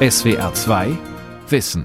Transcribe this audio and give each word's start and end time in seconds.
SWR 0.00 0.52
2 0.54 0.96
Wissen. 1.50 1.84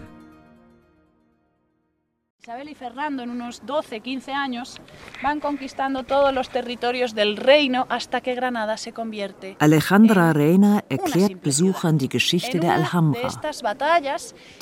Isabel 2.43 2.69
y 2.69 2.75
Fernando 2.75 3.23
en 3.23 3.31
unos 3.31 3.65
12, 3.65 4.01
15 4.01 4.31
años 4.33 4.79
van 5.23 5.39
conquistando 5.39 6.03
todos 6.03 6.31
los 6.31 6.49
territorios 6.49 7.15
del 7.15 7.37
reino 7.37 7.87
hasta 7.89 8.21
que 8.21 8.35
Granada 8.35 8.77
se 8.77 8.93
convierte. 8.93 9.57
Alejandra 9.57 10.31
Reina 10.31 10.83
erklärt 10.89 11.41
Besuchern 11.41 11.97
die 11.97 12.09
Geschichte 12.09 12.59
der 12.59 12.75
Alhambra. 12.75 13.31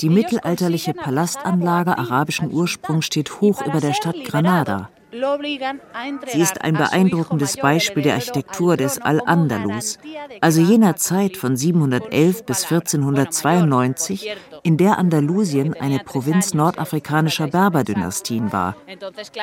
Die 0.00 0.08
mittelalterliche 0.08 0.94
Palastanlage 0.94 1.98
arabischen 1.98 2.50
Ursprungs 2.50 3.04
steht 3.04 3.42
hoch 3.42 3.60
über 3.66 3.80
der 3.80 3.92
Stadt 3.92 4.24
Granada. 4.24 4.88
Sie 5.12 6.40
ist 6.40 6.62
ein 6.62 6.74
beeindruckendes 6.74 7.58
Beispiel 7.58 8.02
der 8.02 8.14
Architektur 8.14 8.78
des 8.78 8.98
Al-Andalus, 8.98 9.98
also 10.40 10.62
jener 10.62 10.96
Zeit 10.96 11.36
von 11.36 11.54
711 11.54 12.44
bis 12.44 12.64
1492, 12.64 14.34
in 14.62 14.78
der 14.78 14.98
Andalusien 14.98 15.74
eine 15.74 15.98
Provinz 15.98 16.54
nordafrikanischer 16.54 17.48
Berberdynastien 17.48 18.52
war. 18.52 18.74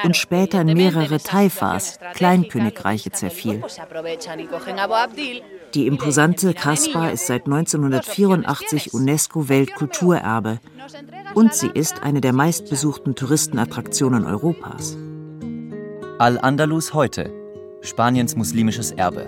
Und 0.03 0.17
später 0.17 0.61
in 0.61 0.73
mehrere 0.73 1.19
Taifas, 1.19 1.99
Kleinkönigreiche 2.15 3.11
zerfiel. 3.11 3.61
Die 5.75 5.85
imposante 5.85 6.55
Kasbah 6.55 7.09
ist 7.09 7.27
seit 7.27 7.45
1984 7.45 8.91
UNESCO-Weltkulturerbe 8.93 10.59
und 11.35 11.53
sie 11.53 11.69
ist 11.71 12.01
eine 12.01 12.21
der 12.21 12.33
meistbesuchten 12.33 13.13
Touristenattraktionen 13.13 14.25
Europas. 14.25 14.97
Al-Andalus 16.19 16.93
heute. 16.93 17.31
Spaniens 17.79 18.35
muslimisches 18.35 18.91
Erbe. 18.91 19.25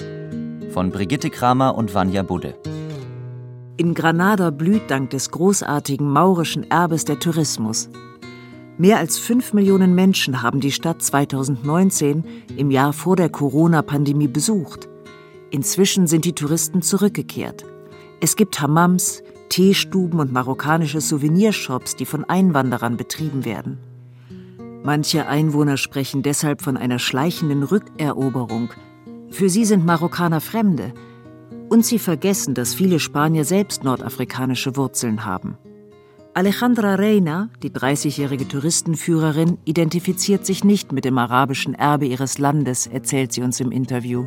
Von 0.73 0.91
Brigitte 0.91 1.29
Kramer 1.29 1.75
und 1.75 1.95
Vanja 1.95 2.21
Budde. 2.21 2.53
In 3.77 3.93
Granada 3.93 4.49
blüht 4.49 4.91
dank 4.91 5.09
des 5.11 5.31
großartigen 5.31 6.11
maurischen 6.11 6.69
Erbes 6.69 7.05
der 7.05 7.17
Tourismus. 7.17 7.89
Mehr 8.77 8.97
als 8.97 9.17
fünf 9.17 9.53
Millionen 9.53 9.95
Menschen 9.95 10.41
haben 10.41 10.59
die 10.59 10.73
Stadt 10.73 11.01
2019, 11.01 12.25
im 12.57 12.71
Jahr 12.71 12.91
vor 12.91 13.15
der 13.15 13.29
Corona-Pandemie, 13.29 14.27
besucht. 14.27 14.89
Inzwischen 15.49 16.07
sind 16.07 16.25
die 16.25 16.35
Touristen 16.35 16.81
zurückgekehrt. 16.81 17.63
Es 18.19 18.35
gibt 18.35 18.59
Hammams, 18.59 19.23
Teestuben 19.47 20.19
und 20.19 20.33
marokkanische 20.33 20.99
Souvenirshops, 20.99 21.95
die 21.95 22.05
von 22.05 22.25
Einwanderern 22.25 22.97
betrieben 22.97 23.45
werden. 23.45 23.77
Manche 24.83 25.27
Einwohner 25.27 25.77
sprechen 25.77 26.23
deshalb 26.23 26.61
von 26.61 26.75
einer 26.75 26.97
schleichenden 26.97 27.61
Rückeroberung. 27.61 28.69
Für 29.29 29.47
sie 29.47 29.65
sind 29.65 29.85
Marokkaner 29.85 30.41
Fremde. 30.41 30.93
Und 31.69 31.85
sie 31.85 31.99
vergessen, 31.99 32.55
dass 32.55 32.73
viele 32.73 32.99
Spanier 32.99 33.45
selbst 33.45 33.83
nordafrikanische 33.83 34.75
Wurzeln 34.75 35.23
haben. 35.23 35.57
Alejandra 36.33 36.95
Reina, 36.95 37.49
die 37.61 37.69
30-jährige 37.69 38.47
Touristenführerin, 38.47 39.57
identifiziert 39.65 40.45
sich 40.45 40.63
nicht 40.63 40.93
mit 40.93 41.05
dem 41.05 41.17
arabischen 41.17 41.75
Erbe 41.75 42.05
ihres 42.05 42.39
Landes, 42.39 42.87
erzählt 42.87 43.33
sie 43.33 43.41
uns 43.41 43.59
im 43.59 43.71
Interview. 43.71 44.25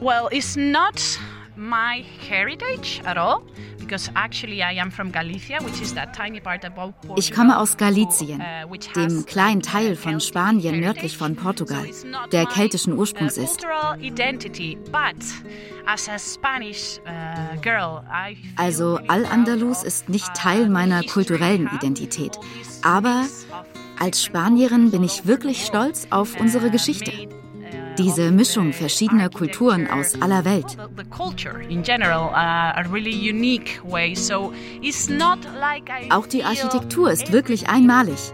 Well, 0.00 0.28
it's 0.30 0.56
not 0.56 1.18
my 1.56 2.04
heritage 2.28 3.00
at 3.04 3.16
all. 3.16 3.42
Ich 7.16 7.32
komme 7.32 7.58
aus 7.58 7.76
Galicien, 7.76 8.40
uh, 8.40 8.76
dem 8.96 9.26
kleinen 9.26 9.62
Teil 9.62 9.94
von 9.94 10.20
Spanien 10.20 10.80
nördlich 10.80 11.16
von 11.16 11.36
Portugal, 11.36 11.86
der 12.32 12.46
keltischen 12.46 12.94
Ursprungs 12.94 13.36
ist. 13.36 13.64
Uh, 13.64 13.68
also 18.56 18.98
Al-Andalus 19.06 19.84
ist 19.84 20.08
nicht 20.08 20.34
Teil 20.34 20.68
meiner 20.68 21.04
kulturellen 21.04 21.70
Identität, 21.72 22.38
aber 22.82 23.24
als 24.00 24.22
Spanierin 24.22 24.90
bin 24.90 25.04
ich 25.04 25.26
wirklich 25.26 25.64
stolz 25.64 26.08
auf 26.10 26.38
unsere 26.40 26.70
Geschichte. 26.70 27.12
Diese 27.98 28.30
Mischung 28.30 28.72
verschiedener 28.72 29.28
Kulturen 29.30 29.88
aus 29.88 30.20
aller 30.20 30.44
Welt. 30.44 30.76
Uh, 30.78 30.88
Auch 36.10 36.26
die 36.26 36.44
Architektur 36.44 37.10
ist 37.10 37.32
wirklich 37.32 37.68
einmalig. 37.68 38.32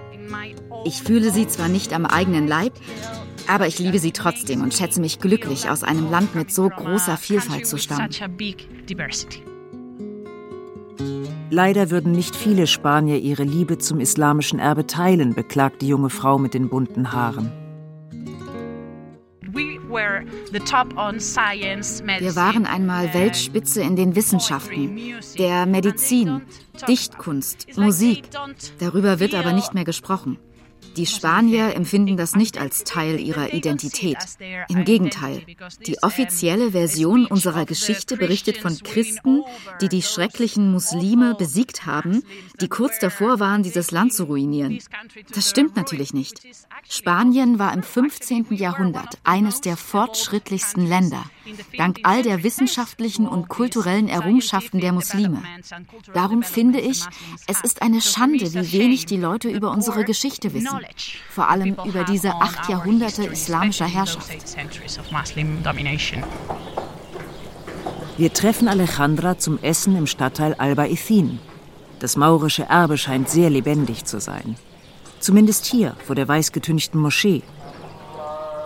Ich 0.85 1.03
fühle 1.03 1.31
sie 1.31 1.47
zwar 1.47 1.69
nicht 1.69 1.93
am 1.93 2.07
eigenen 2.07 2.49
Leib, 2.49 2.73
aber 3.47 3.67
ich 3.67 3.79
liebe 3.79 3.99
sie 3.99 4.13
trotzdem 4.13 4.63
und 4.63 4.75
schätze 4.75 5.01
mich 5.01 5.21
glücklich, 5.21 5.69
aus 5.69 5.83
einem 5.85 6.11
Land 6.11 6.35
mit 6.35 6.53
so 6.53 6.69
großer 6.69 7.17
Vielfalt 7.17 7.67
zu 7.67 7.79
stammen. 7.79 8.11
Leider 11.51 11.91
würden 11.91 12.13
nicht 12.13 12.35
viele 12.35 12.67
Spanier 12.67 13.19
ihre 13.19 13.45
Liebe 13.45 13.77
zum 13.79 14.01
islamischen 14.01 14.59
Erbe 14.59 14.87
teilen, 14.87 15.35
beklagt 15.35 15.83
die 15.83 15.89
junge 15.89 16.09
Frau 16.09 16.39
mit 16.39 16.55
den 16.55 16.71
bunten 16.71 17.13
Haaren. 17.13 17.62
Wir 19.93 20.25
waren 22.37 22.67
einmal 22.67 23.13
Weltspitze 23.13 23.83
in 23.83 23.95
den 23.95 24.17
Wissenschaften, 24.17 24.99
der 25.39 25.67
Medizin, 25.67 26.41
Dichtkunst, 26.89 27.77
Musik. 27.77 28.25
Darüber 28.79 29.21
wird 29.21 29.35
aber 29.35 29.53
nicht 29.53 29.75
mehr 29.75 29.85
gesprochen. 29.85 30.39
Die 30.97 31.07
Spanier 31.07 31.75
empfinden 31.75 32.17
das 32.17 32.37
nicht 32.37 32.59
als 32.59 32.85
Teil 32.85 33.19
ihrer 33.19 33.53
Identität. 33.55 34.19
Im 34.69 34.85
Gegenteil, 34.85 35.43
die 35.87 36.03
offizielle 36.03 36.73
Version 36.73 37.27
unserer 37.27 37.65
Geschichte 37.65 38.17
berichtet 38.17 38.59
von 38.59 38.77
Christen, 38.79 39.43
die 39.81 39.89
die 39.89 40.03
schrecklichen 40.03 40.71
Muslime 40.71 41.35
besiegt 41.35 41.87
haben, 41.87 42.23
die 42.61 42.69
kurz 42.69 42.99
davor 42.99 43.41
waren, 43.41 43.63
dieses 43.63 43.91
Land 43.91 44.13
zu 44.13 44.25
ruinieren. 44.25 44.79
Das 45.35 45.49
stimmt 45.49 45.77
natürlich 45.77 46.13
nicht. 46.13 46.41
Spanien 46.89 47.59
war 47.59 47.73
im 47.73 47.83
15. 47.83 48.49
Jahrhundert 48.51 49.19
eines 49.25 49.61
der 49.61 49.77
fortschrittlichsten 49.77 50.87
Länder, 50.87 51.25
dank 51.77 52.01
all 52.03 52.23
der 52.23 52.43
wissenschaftlichen 52.43 53.27
und 53.27 53.49
kulturellen 53.49 54.09
Errungenschaften 54.09 54.81
der 54.81 54.93
Muslime. 54.93 55.43
Darum 56.15 56.43
finde 56.43 56.81
ich, 56.81 57.05
es 57.47 57.61
ist 57.63 57.83
eine 57.83 58.01
Schande, 58.01 58.53
wie 58.53 58.73
wenig 58.73 59.07
die 59.07 59.17
Leute 59.17 59.49
über 59.49 59.71
unsere 59.71 60.05
Geschichte 60.05 60.53
wissen 60.55 60.81
vor 61.31 61.49
allem 61.49 61.77
über 61.85 62.05
diese 62.05 62.35
acht 62.35 62.69
Jahrhunderte 62.69 63.25
islamischer 63.25 63.87
Herrschaft. 63.87 64.31
Wir 68.19 68.33
treffen 68.33 68.69
Alejandra 68.69 69.39
zum 69.39 69.59
Essen 69.63 69.97
im 69.97 70.07
Stadtteil 70.07 70.55
Alba 70.55 70.85
Ithin. 70.87 71.39
Das 71.99 72.17
maurische 72.17 72.65
Erbe 72.65 72.99
scheint 72.99 73.29
sehr 73.29 73.49
lebendig 73.49 74.05
zu 74.05 74.21
sein. 74.21 74.57
Zumindest 75.21 75.67
hier 75.67 75.97
vor 76.05 76.15
der 76.15 76.29
weißgetünchten 76.29 77.01
Moschee. 77.01 77.43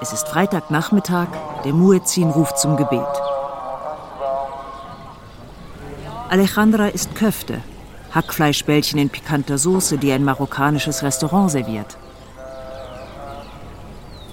Es 0.03 0.13
ist 0.13 0.29
Freitagnachmittag, 0.29 1.29
der 1.65 1.73
Muezzin 1.73 2.29
ruft 2.31 2.59
zum 2.59 2.77
Gebet. 2.77 3.01
Alejandra 6.29 6.89
isst 6.89 7.15
Köfte, 7.15 7.63
Hackfleischbällchen 8.15 8.99
in 8.99 9.09
pikanter 9.09 9.57
Soße, 9.57 9.97
die 9.97 10.13
ein 10.13 10.23
marokkanisches 10.23 11.03
Restaurant 11.03 11.51
serviert. 11.51 11.97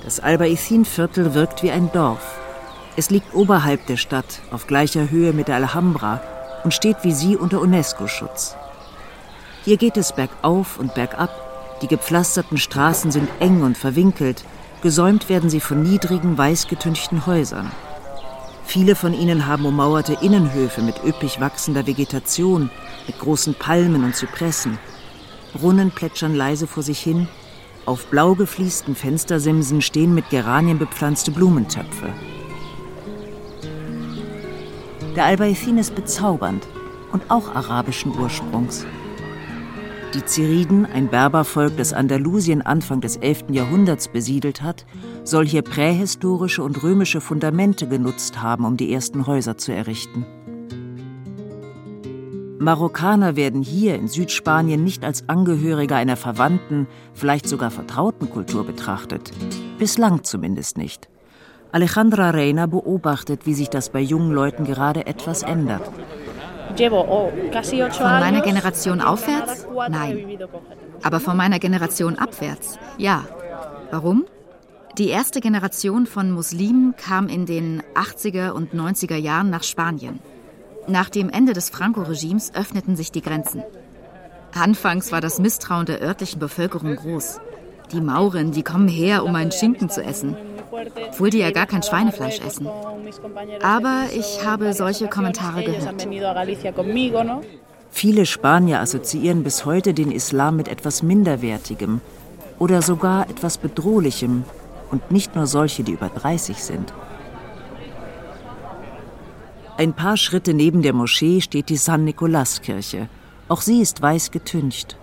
Das 0.04 0.20
Albaicin-Viertel 0.20 1.34
wirkt 1.34 1.64
wie 1.64 1.72
ein 1.72 1.90
Dorf. 1.94 2.40
Es 2.98 3.10
liegt 3.10 3.34
oberhalb 3.34 3.86
der 3.88 3.98
Stadt, 3.98 4.42
auf 4.52 4.68
gleicher 4.68 5.10
Höhe 5.10 5.32
mit 5.32 5.48
der 5.48 5.56
Alhambra 5.56 6.20
und 6.66 6.74
steht 6.74 6.98
wie 7.04 7.14
sie 7.14 7.38
unter 7.38 7.62
UNESCO-Schutz. 7.62 8.58
Hier 9.64 9.78
geht 9.78 9.96
es 9.96 10.12
bergauf 10.12 10.78
und 10.78 10.94
bergab. 10.94 11.30
Die 11.82 11.88
gepflasterten 11.88 12.58
Straßen 12.58 13.12
sind 13.12 13.30
eng 13.40 13.64
und 13.64 13.78
verwinkelt. 13.78 14.44
Gesäumt 14.84 15.30
werden 15.30 15.50
sie 15.50 15.62
von 15.62 15.82
niedrigen, 15.82 16.38
weißgetünchten 16.38 17.26
Häusern. 17.26 17.72
Viele 18.66 18.96
von 18.96 19.14
ihnen 19.14 19.48
haben 19.48 19.66
ummauerte 19.66 20.18
Innenhöfe 20.22 20.82
mit 20.82 21.02
üppig 21.06 21.40
wachsender 21.40 21.88
Vegetation, 21.88 22.70
mit 23.08 23.18
großen 23.18 23.56
Palmen 23.56 24.04
und 24.04 24.14
Zypressen. 24.14 24.78
Brunnen 25.54 25.92
plätschern 25.92 26.36
leise 26.36 26.68
vor 26.68 26.84
sich 26.84 27.00
hin, 27.00 27.30
auf 27.86 28.08
blau 28.08 28.36
gefliesten 28.36 28.94
Fenstersimsen 28.94 29.82
stehen 29.82 30.14
mit 30.14 30.30
Geranien 30.30 30.80
bepflanzte 30.80 31.32
Blumentöpfe. 31.32 32.10
Der 35.16 35.24
Albaicin 35.24 35.78
ist 35.78 35.96
bezaubernd 35.96 36.68
und 37.14 37.24
auch 37.30 37.56
arabischen 37.56 38.20
Ursprungs. 38.20 38.86
Die 40.14 40.24
Ziriden, 40.26 40.86
ein 40.86 41.08
Berbervolk, 41.08 41.76
das 41.76 41.92
Andalusien 41.92 42.62
Anfang 42.62 43.02
des 43.02 43.18
11. 43.18 43.46
Jahrhunderts 43.50 44.08
besiedelt 44.08 44.62
hat, 44.62 44.86
soll 45.24 45.48
hier 45.48 45.64
prähistorische 45.64 46.62
und 46.62 46.84
römische 46.84 47.20
Fundamente 47.20 47.88
genutzt 47.88 48.40
haben, 48.40 48.66
um 48.66 48.78
die 48.78 48.94
ersten 48.94 49.26
Häuser 49.26 49.58
zu 49.58 49.74
errichten. 49.74 50.24
Marokkaner 52.60 53.36
werden 53.36 53.64
hier 53.64 53.96
in 53.96 54.08
Südspanien 54.08 54.84
nicht 54.84 55.04
als 55.04 55.28
Angehörige 55.30 55.96
einer 55.96 56.16
verwandten, 56.16 56.86
vielleicht 57.14 57.48
sogar 57.48 57.72
vertrauten 57.72 58.30
Kultur 58.30 58.66
betrachtet. 58.66 59.32
Bislang 59.80 60.24
zumindest 60.24 60.78
nicht. 60.78 61.10
Alejandra 61.72 62.30
Reina 62.30 62.68
beobachtet, 62.68 63.48
wie 63.48 63.56
sich 63.56 63.70
das 63.72 63.90
bei 63.90 64.00
jungen 64.00 64.32
Leuten 64.32 64.64
gerade 64.64 65.08
etwas 65.08 65.42
ändert. 65.42 65.92
Von 66.76 68.20
meiner 68.20 68.42
Generation 68.42 69.02
aufwärts? 69.02 69.68
Nein. 69.90 70.40
Aber 71.04 71.20
von 71.20 71.38
meiner 71.38 71.60
Generation 71.60 72.18
abwärts? 72.18 72.80
Ja. 72.98 73.26
Warum? 73.92 74.26
Die 74.98 75.10
erste 75.10 75.42
Generation 75.42 76.06
von 76.06 76.32
Muslimen 76.32 76.96
kam 76.96 77.28
in 77.28 77.46
den 77.46 77.82
80er 77.96 78.52
und 78.52 78.74
90er 78.74 79.16
Jahren 79.16 79.50
nach 79.50 79.64
Spanien. 79.64 80.20
Nach 80.88 81.10
dem 81.10 81.30
Ende 81.30 81.54
des 81.54 81.70
Franco-Regimes 81.70 82.54
öffneten 82.54 82.96
sich 82.96 83.12
die 83.12 83.22
Grenzen. 83.22 83.64
Anfangs 84.54 85.12
war 85.12 85.22
das 85.22 85.40
Misstrauen 85.40 85.86
der 85.86 86.02
örtlichen 86.02 86.40
Bevölkerung 86.40 86.96
groß. 86.96 87.40
Die 87.92 88.02
Mauren, 88.02 88.52
die 88.52 88.64
kommen 88.64 88.88
her, 88.88 89.24
um 89.24 89.36
einen 89.36 89.52
Schinken 89.52 89.90
zu 89.90 90.04
essen. 90.04 90.36
Obwohl 91.10 91.30
die 91.30 91.40
ja 91.40 91.52
gar 91.52 91.66
kein 91.66 91.84
Schweinefleisch 91.84 92.40
essen. 92.40 92.68
Aber 93.62 94.06
ich 94.16 94.46
habe 94.46 94.74
solche 94.74 95.08
Kommentare 95.08 95.64
gehört. 95.64 96.08
Viele 97.92 98.26
Spanier 98.26 98.80
assoziieren 98.80 99.44
bis 99.44 99.66
heute 99.66 99.94
den 99.94 100.12
Islam 100.12 100.56
mit 100.56 100.68
etwas 100.68 101.04
Minderwertigem 101.04 102.02
oder 102.58 102.82
sogar 102.82 103.30
etwas 103.30 103.58
Bedrohlichem 103.58 104.46
und 104.90 105.12
nicht 105.12 105.36
nur 105.36 105.48
solche, 105.48 105.84
die 105.84 105.92
über 105.92 106.10
30 106.10 106.64
sind. 106.64 106.94
Ein 109.78 109.94
paar 109.94 110.18
Schritte 110.18 110.54
neben 110.54 110.82
der 110.82 110.94
Moschee 110.94 111.42
steht 111.42 111.70
die 111.70 111.78
San 111.78 112.04
Nicolas 112.04 112.62
Kirche. 112.62 113.10
Auch 113.48 113.62
sie 113.62 113.82
ist 113.82 114.02
weiß 114.02 114.32
getüncht. 114.32 114.98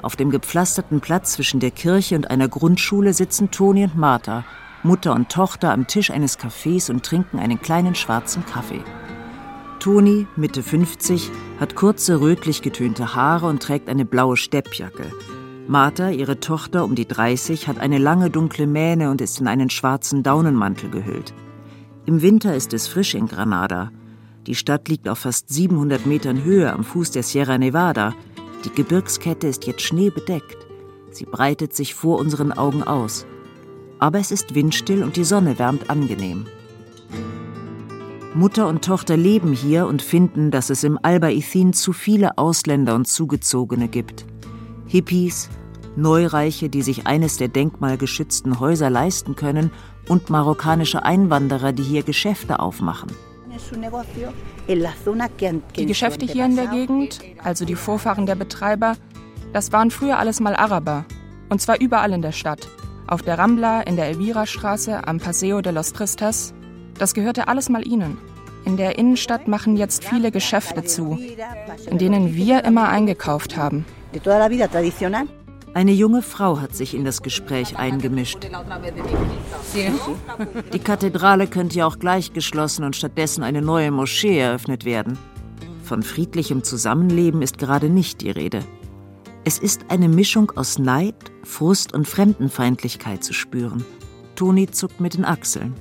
Auf 0.00 0.16
dem 0.16 0.30
gepflasterten 0.30 1.00
Platz 1.00 1.32
zwischen 1.34 1.60
der 1.60 1.70
Kirche 1.70 2.16
und 2.16 2.30
einer 2.30 2.48
Grundschule 2.48 3.12
sitzen 3.12 3.50
Toni 3.50 3.84
und 3.84 3.96
Martha, 3.96 4.44
Mutter 4.82 5.14
und 5.14 5.28
Tochter, 5.28 5.72
am 5.72 5.86
Tisch 5.86 6.10
eines 6.10 6.38
Cafés 6.38 6.90
und 6.90 7.04
trinken 7.04 7.38
einen 7.38 7.60
kleinen 7.60 7.94
schwarzen 7.94 8.46
Kaffee. 8.46 8.82
Toni, 9.80 10.26
Mitte 10.36 10.62
50, 10.62 11.30
hat 11.58 11.74
kurze 11.74 12.20
rötlich 12.20 12.62
getönte 12.62 13.14
Haare 13.14 13.46
und 13.46 13.62
trägt 13.62 13.88
eine 13.88 14.04
blaue 14.04 14.36
Steppjacke. 14.36 15.12
Martha, 15.66 16.10
ihre 16.10 16.40
Tochter 16.40 16.84
um 16.84 16.94
die 16.94 17.06
30, 17.06 17.68
hat 17.68 17.78
eine 17.78 17.98
lange 17.98 18.30
dunkle 18.30 18.66
Mähne 18.66 19.10
und 19.10 19.20
ist 19.20 19.40
in 19.40 19.48
einen 19.48 19.68
schwarzen 19.68 20.22
Daunenmantel 20.22 20.90
gehüllt. 20.90 21.34
Im 22.06 22.22
Winter 22.22 22.54
ist 22.54 22.72
es 22.72 22.88
frisch 22.88 23.14
in 23.14 23.26
Granada. 23.26 23.90
Die 24.46 24.54
Stadt 24.54 24.88
liegt 24.88 25.08
auf 25.08 25.18
fast 25.18 25.50
700 25.50 26.06
Metern 26.06 26.42
Höhe 26.42 26.72
am 26.72 26.84
Fuß 26.84 27.10
der 27.10 27.22
Sierra 27.22 27.58
Nevada. 27.58 28.14
Die 28.64 28.70
Gebirgskette 28.70 29.46
ist 29.46 29.66
jetzt 29.66 29.82
schneebedeckt. 29.82 30.56
Sie 31.10 31.26
breitet 31.26 31.74
sich 31.74 31.94
vor 31.94 32.18
unseren 32.18 32.52
Augen 32.52 32.82
aus. 32.82 33.26
Aber 33.98 34.18
es 34.18 34.30
ist 34.30 34.54
windstill 34.54 35.02
und 35.02 35.16
die 35.16 35.24
Sonne 35.24 35.58
wärmt 35.58 35.90
angenehm. 35.90 36.46
Mutter 38.34 38.68
und 38.68 38.84
Tochter 38.84 39.16
leben 39.16 39.52
hier 39.52 39.86
und 39.86 40.02
finden, 40.02 40.50
dass 40.50 40.70
es 40.70 40.84
im 40.84 40.98
Albaicin 41.02 41.72
zu 41.72 41.92
viele 41.92 42.38
Ausländer 42.38 42.94
und 42.94 43.08
Zugezogene 43.08 43.88
gibt. 43.88 44.26
Hippies, 44.86 45.48
Neureiche, 45.96 46.68
die 46.68 46.82
sich 46.82 47.06
eines 47.06 47.38
der 47.38 47.48
denkmalgeschützten 47.48 48.60
Häuser 48.60 48.90
leisten 48.90 49.34
können, 49.34 49.70
und 50.08 50.30
marokkanische 50.30 51.02
Einwanderer, 51.02 51.72
die 51.72 51.82
hier 51.82 52.02
Geschäfte 52.02 52.60
aufmachen. 52.60 53.10
Die 55.76 55.86
Geschäfte 55.86 56.26
hier 56.26 56.44
in 56.44 56.56
der 56.56 56.66
Gegend, 56.68 57.20
also 57.42 57.64
die 57.64 57.74
Vorfahren 57.74 58.24
der 58.26 58.34
Betreiber, 58.34 58.96
das 59.52 59.72
waren 59.72 59.90
früher 59.90 60.18
alles 60.18 60.40
mal 60.40 60.56
Araber. 60.56 61.04
Und 61.48 61.60
zwar 61.60 61.80
überall 61.80 62.12
in 62.12 62.22
der 62.22 62.32
Stadt. 62.32 62.68
Auf 63.08 63.22
der 63.22 63.38
Rambla, 63.38 63.80
in 63.80 63.96
der 63.96 64.08
Elvira-Straße, 64.08 65.08
am 65.08 65.18
Paseo 65.18 65.62
de 65.62 65.72
los 65.72 65.94
Tristes. 65.94 66.52
Das 66.98 67.14
gehörte 67.14 67.48
alles 67.48 67.70
mal 67.70 67.86
ihnen. 67.86 68.18
In 68.66 68.76
der 68.76 68.98
Innenstadt 68.98 69.48
machen 69.48 69.78
jetzt 69.78 70.04
viele 70.04 70.30
Geschäfte 70.30 70.84
zu, 70.84 71.18
in 71.90 71.96
denen 71.96 72.34
wir 72.34 72.64
immer 72.64 72.90
eingekauft 72.90 73.56
haben. 73.56 73.86
Eine 75.72 75.92
junge 75.92 76.20
Frau 76.20 76.60
hat 76.60 76.76
sich 76.76 76.94
in 76.94 77.06
das 77.06 77.22
Gespräch 77.22 77.78
eingemischt. 77.78 78.46
Die 80.74 80.78
Kathedrale 80.78 81.46
könnte 81.46 81.78
ja 81.78 81.86
auch 81.86 81.98
gleich 81.98 82.34
geschlossen 82.34 82.84
und 82.84 82.94
stattdessen 82.94 83.42
eine 83.42 83.62
neue 83.62 83.90
Moschee 83.90 84.38
eröffnet 84.38 84.84
werden. 84.84 85.16
Von 85.82 86.02
friedlichem 86.02 86.62
Zusammenleben 86.62 87.40
ist 87.40 87.56
gerade 87.56 87.88
nicht 87.88 88.20
die 88.20 88.30
Rede. 88.30 88.64
Es 89.48 89.58
ist 89.58 89.86
eine 89.88 90.10
Mischung 90.10 90.52
aus 90.56 90.78
Neid, 90.78 91.14
Frust 91.42 91.94
und 91.94 92.06
Fremdenfeindlichkeit 92.06 93.24
zu 93.24 93.32
spüren. 93.32 93.82
Toni 94.34 94.70
zuckt 94.70 95.00
mit 95.00 95.14
den 95.14 95.24
Achseln. 95.24 95.72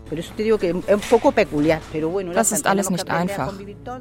Das 2.33 2.51
ist 2.53 2.65
alles 2.65 2.89
nicht 2.89 3.09
einfach. 3.09 3.53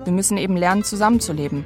Wir 0.04 0.12
müssen 0.12 0.36
eben 0.36 0.56
lernen, 0.56 0.84
zusammenzuleben. 0.84 1.64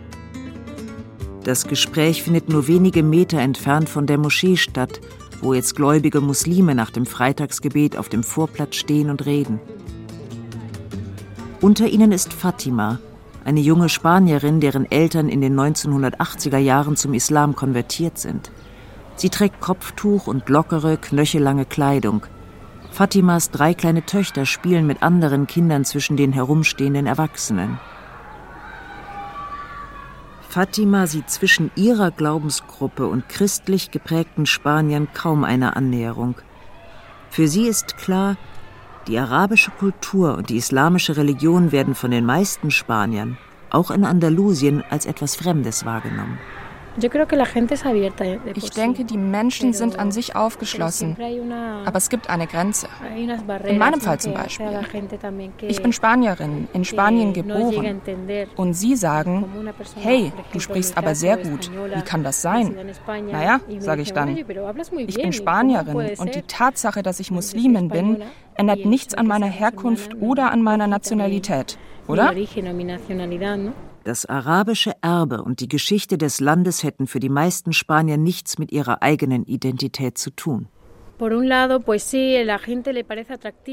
Das 1.44 1.66
Gespräch 1.66 2.22
findet 2.22 2.48
nur 2.48 2.68
wenige 2.68 3.02
Meter 3.02 3.38
entfernt 3.38 3.90
von 3.90 4.06
der 4.06 4.16
Moschee 4.16 4.56
statt, 4.56 5.02
wo 5.42 5.52
jetzt 5.52 5.76
gläubige 5.76 6.22
Muslime 6.22 6.74
nach 6.74 6.90
dem 6.90 7.04
Freitagsgebet 7.04 7.98
auf 7.98 8.08
dem 8.08 8.22
Vorplatz 8.22 8.76
stehen 8.76 9.10
und 9.10 9.26
reden. 9.26 9.60
Unter 11.60 11.86
ihnen 11.86 12.12
ist 12.12 12.32
Fatima, 12.32 12.98
eine 13.50 13.60
junge 13.60 13.88
Spanierin, 13.88 14.60
deren 14.60 14.88
Eltern 14.88 15.28
in 15.28 15.40
den 15.40 15.58
1980er 15.58 16.58
Jahren 16.58 16.94
zum 16.94 17.14
Islam 17.14 17.56
konvertiert 17.56 18.16
sind. 18.16 18.52
Sie 19.16 19.28
trägt 19.28 19.60
Kopftuch 19.60 20.28
und 20.28 20.48
lockere, 20.48 20.96
knöchellange 20.96 21.64
Kleidung. 21.64 22.24
Fatimas 22.92 23.50
drei 23.50 23.74
kleine 23.74 24.06
Töchter 24.06 24.46
spielen 24.46 24.86
mit 24.86 25.02
anderen 25.02 25.48
Kindern 25.48 25.84
zwischen 25.84 26.16
den 26.16 26.32
herumstehenden 26.32 27.08
Erwachsenen. 27.08 27.80
Fatima 30.48 31.08
sieht 31.08 31.28
zwischen 31.28 31.72
ihrer 31.74 32.12
Glaubensgruppe 32.12 33.08
und 33.08 33.28
christlich 33.28 33.90
geprägten 33.90 34.46
Spaniern 34.46 35.08
kaum 35.12 35.42
eine 35.42 35.74
Annäherung. 35.74 36.36
Für 37.30 37.48
sie 37.48 37.66
ist 37.66 37.96
klar, 37.96 38.36
die 39.10 39.18
arabische 39.18 39.72
Kultur 39.72 40.36
und 40.36 40.50
die 40.50 40.56
islamische 40.56 41.16
Religion 41.16 41.72
werden 41.72 41.96
von 41.96 42.12
den 42.12 42.24
meisten 42.24 42.70
Spaniern, 42.70 43.36
auch 43.68 43.90
in 43.90 44.04
Andalusien, 44.04 44.84
als 44.88 45.04
etwas 45.04 45.34
Fremdes 45.34 45.84
wahrgenommen. 45.84 46.38
Ich 48.54 48.70
denke, 48.70 49.04
die 49.04 49.16
Menschen 49.16 49.72
sind 49.72 49.98
an 49.98 50.12
sich 50.12 50.36
aufgeschlossen, 50.36 51.16
aber 51.84 51.96
es 51.96 52.08
gibt 52.08 52.28
eine 52.30 52.46
Grenze. 52.46 52.88
In 53.66 53.78
meinem 53.78 54.00
Fall 54.00 54.18
zum 54.18 54.34
Beispiel. 54.34 54.66
Ich 55.62 55.82
bin 55.82 55.92
Spanierin, 55.92 56.68
in 56.72 56.84
Spanien 56.84 57.32
geboren. 57.32 58.00
Und 58.56 58.74
Sie 58.74 58.96
sagen, 58.96 59.46
hey, 59.96 60.32
du 60.52 60.60
sprichst 60.60 60.96
aber 60.96 61.14
sehr 61.14 61.36
gut. 61.36 61.70
Wie 61.72 62.02
kann 62.02 62.22
das 62.22 62.42
sein? 62.42 62.76
Naja, 63.30 63.60
sage 63.78 64.02
ich 64.02 64.12
dann. 64.12 64.36
Ich 65.06 65.16
bin 65.16 65.32
Spanierin 65.32 66.16
und 66.18 66.34
die 66.34 66.42
Tatsache, 66.42 67.02
dass 67.02 67.20
ich 67.20 67.30
Muslimin 67.30 67.88
bin, 67.88 68.22
ändert 68.54 68.84
nichts 68.84 69.14
an 69.14 69.26
meiner 69.26 69.46
Herkunft 69.46 70.14
oder 70.20 70.50
an 70.50 70.62
meiner 70.62 70.86
Nationalität, 70.86 71.78
oder? 72.06 72.32
Das 74.04 74.24
arabische 74.24 74.92
Erbe 75.02 75.42
und 75.42 75.60
die 75.60 75.68
Geschichte 75.68 76.16
des 76.16 76.40
Landes 76.40 76.82
hätten 76.82 77.06
für 77.06 77.20
die 77.20 77.28
meisten 77.28 77.72
Spanier 77.72 78.16
nichts 78.16 78.58
mit 78.58 78.72
ihrer 78.72 79.02
eigenen 79.02 79.44
Identität 79.44 80.16
zu 80.16 80.30
tun. 80.30 80.68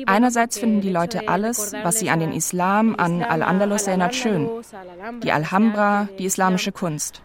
Einerseits 0.05 0.59
finden 0.59 0.81
die 0.81 0.89
Leute 0.89 1.29
alles, 1.29 1.73
was 1.81 1.99
sie 1.99 2.09
an 2.09 2.19
den 2.19 2.33
Islam, 2.33 2.95
an 2.97 3.23
Al-Andalus 3.23 3.87
erinnert, 3.87 4.15
schön. 4.15 4.49
Die 5.23 5.31
Alhambra, 5.31 6.09
die 6.19 6.25
islamische 6.25 6.73
Kunst. 6.73 7.21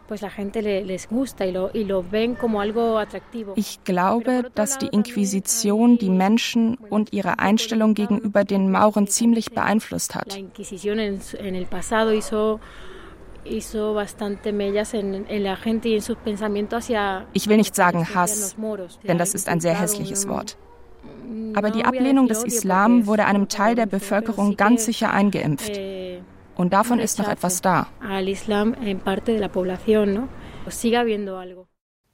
Ich 3.56 3.84
glaube, 3.84 4.50
dass 4.54 4.78
die 4.78 4.86
Inquisition 4.86 5.98
die 5.98 6.10
Menschen 6.10 6.76
und 6.76 7.12
ihre 7.12 7.40
Einstellung 7.40 7.94
gegenüber 7.94 8.44
den 8.44 8.70
Mauren 8.70 9.08
ziemlich 9.08 9.50
beeinflusst 9.52 10.14
hat. 10.14 10.38
Ich 13.44 13.74
will 17.48 17.56
nicht 17.56 17.74
sagen 17.74 18.14
Hass, 18.14 18.56
denn 19.06 19.18
das 19.18 19.34
ist 19.34 19.48
ein 19.48 19.60
sehr 19.60 19.74
hässliches 19.74 20.28
Wort. 20.28 20.56
Aber 21.54 21.70
die 21.70 21.84
Ablehnung 21.84 22.28
des 22.28 22.44
Islam 22.44 23.06
wurde 23.06 23.24
einem 23.24 23.48
Teil 23.48 23.74
der 23.74 23.86
Bevölkerung 23.86 24.56
ganz 24.56 24.84
sicher 24.84 25.12
eingeimpft. 25.12 25.76
Eh, 25.76 26.20
Und 26.54 26.72
davon 26.72 26.98
ist 26.98 27.18
noch 27.18 27.28
etwas 27.28 27.62
da. 27.62 27.88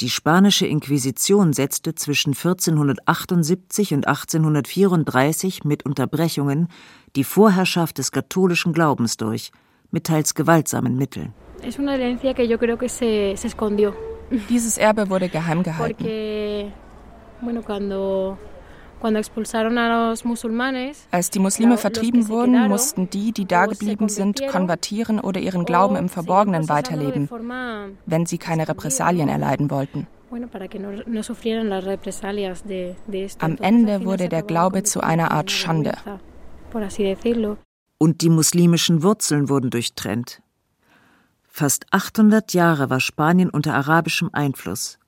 Die 0.00 0.11
spanische 0.11 0.66
Inquisition 0.66 1.52
setzte 1.52 1.94
zwischen 1.94 2.35
1478 2.35 3.94
und 3.94 4.06
1834 4.06 5.64
mit 5.64 5.85
Unterbrechungen 5.85 6.68
die 7.16 7.25
Vorherrschaft 7.25 7.99
des 7.99 8.12
katholischen 8.12 8.73
Glaubens 8.73 9.18
durch– 9.18 9.52
mit 9.90 10.04
teils 10.04 10.35
gewaltsamen 10.35 10.97
Mitteln. 10.97 11.33
Dieses 14.49 14.78
Erbe 14.78 15.09
wurde 15.11 15.28
geheim 15.28 15.62
gehalten. 15.62 16.04
Als 21.11 21.30
die 21.30 21.38
Muslime 21.38 21.78
vertrieben 21.78 22.28
wurden, 22.28 22.68
mussten 22.68 23.09
die, 23.11 23.33
die 23.33 23.47
dageblieben 23.47 24.09
sind, 24.09 24.47
konvertieren 24.49 25.21
oder 25.21 25.40
ihren 25.40 25.64
Glauben 25.64 25.97
im 25.97 26.09
Verborgenen 26.09 26.68
weiterleben, 26.68 27.28
wenn 28.07 28.26
sie 28.26 28.38
keine 28.38 28.68
Repressalien 28.68 29.28
erleiden 29.28 29.71
wollten. 29.71 30.07
Am 33.38 33.57
Ende 33.61 34.04
wurde 34.04 34.28
der 34.28 34.42
Glaube 34.42 34.83
zu 34.83 35.00
einer 35.00 35.30
Art 35.30 35.50
Schande. 35.50 35.92
Und 37.99 38.23
die 38.23 38.31
muslimischen 38.31 39.02
Wurzeln 39.02 39.49
wurden 39.49 39.71
durchtrennt. 39.71 40.40
Fast 41.49 41.87
800 41.93 42.55
Jahre 42.55 42.88
war 42.90 43.00
Spanien 43.00 43.50
unter 43.50 43.75
arabischem 43.75 44.31
Einfluss. 44.33 44.99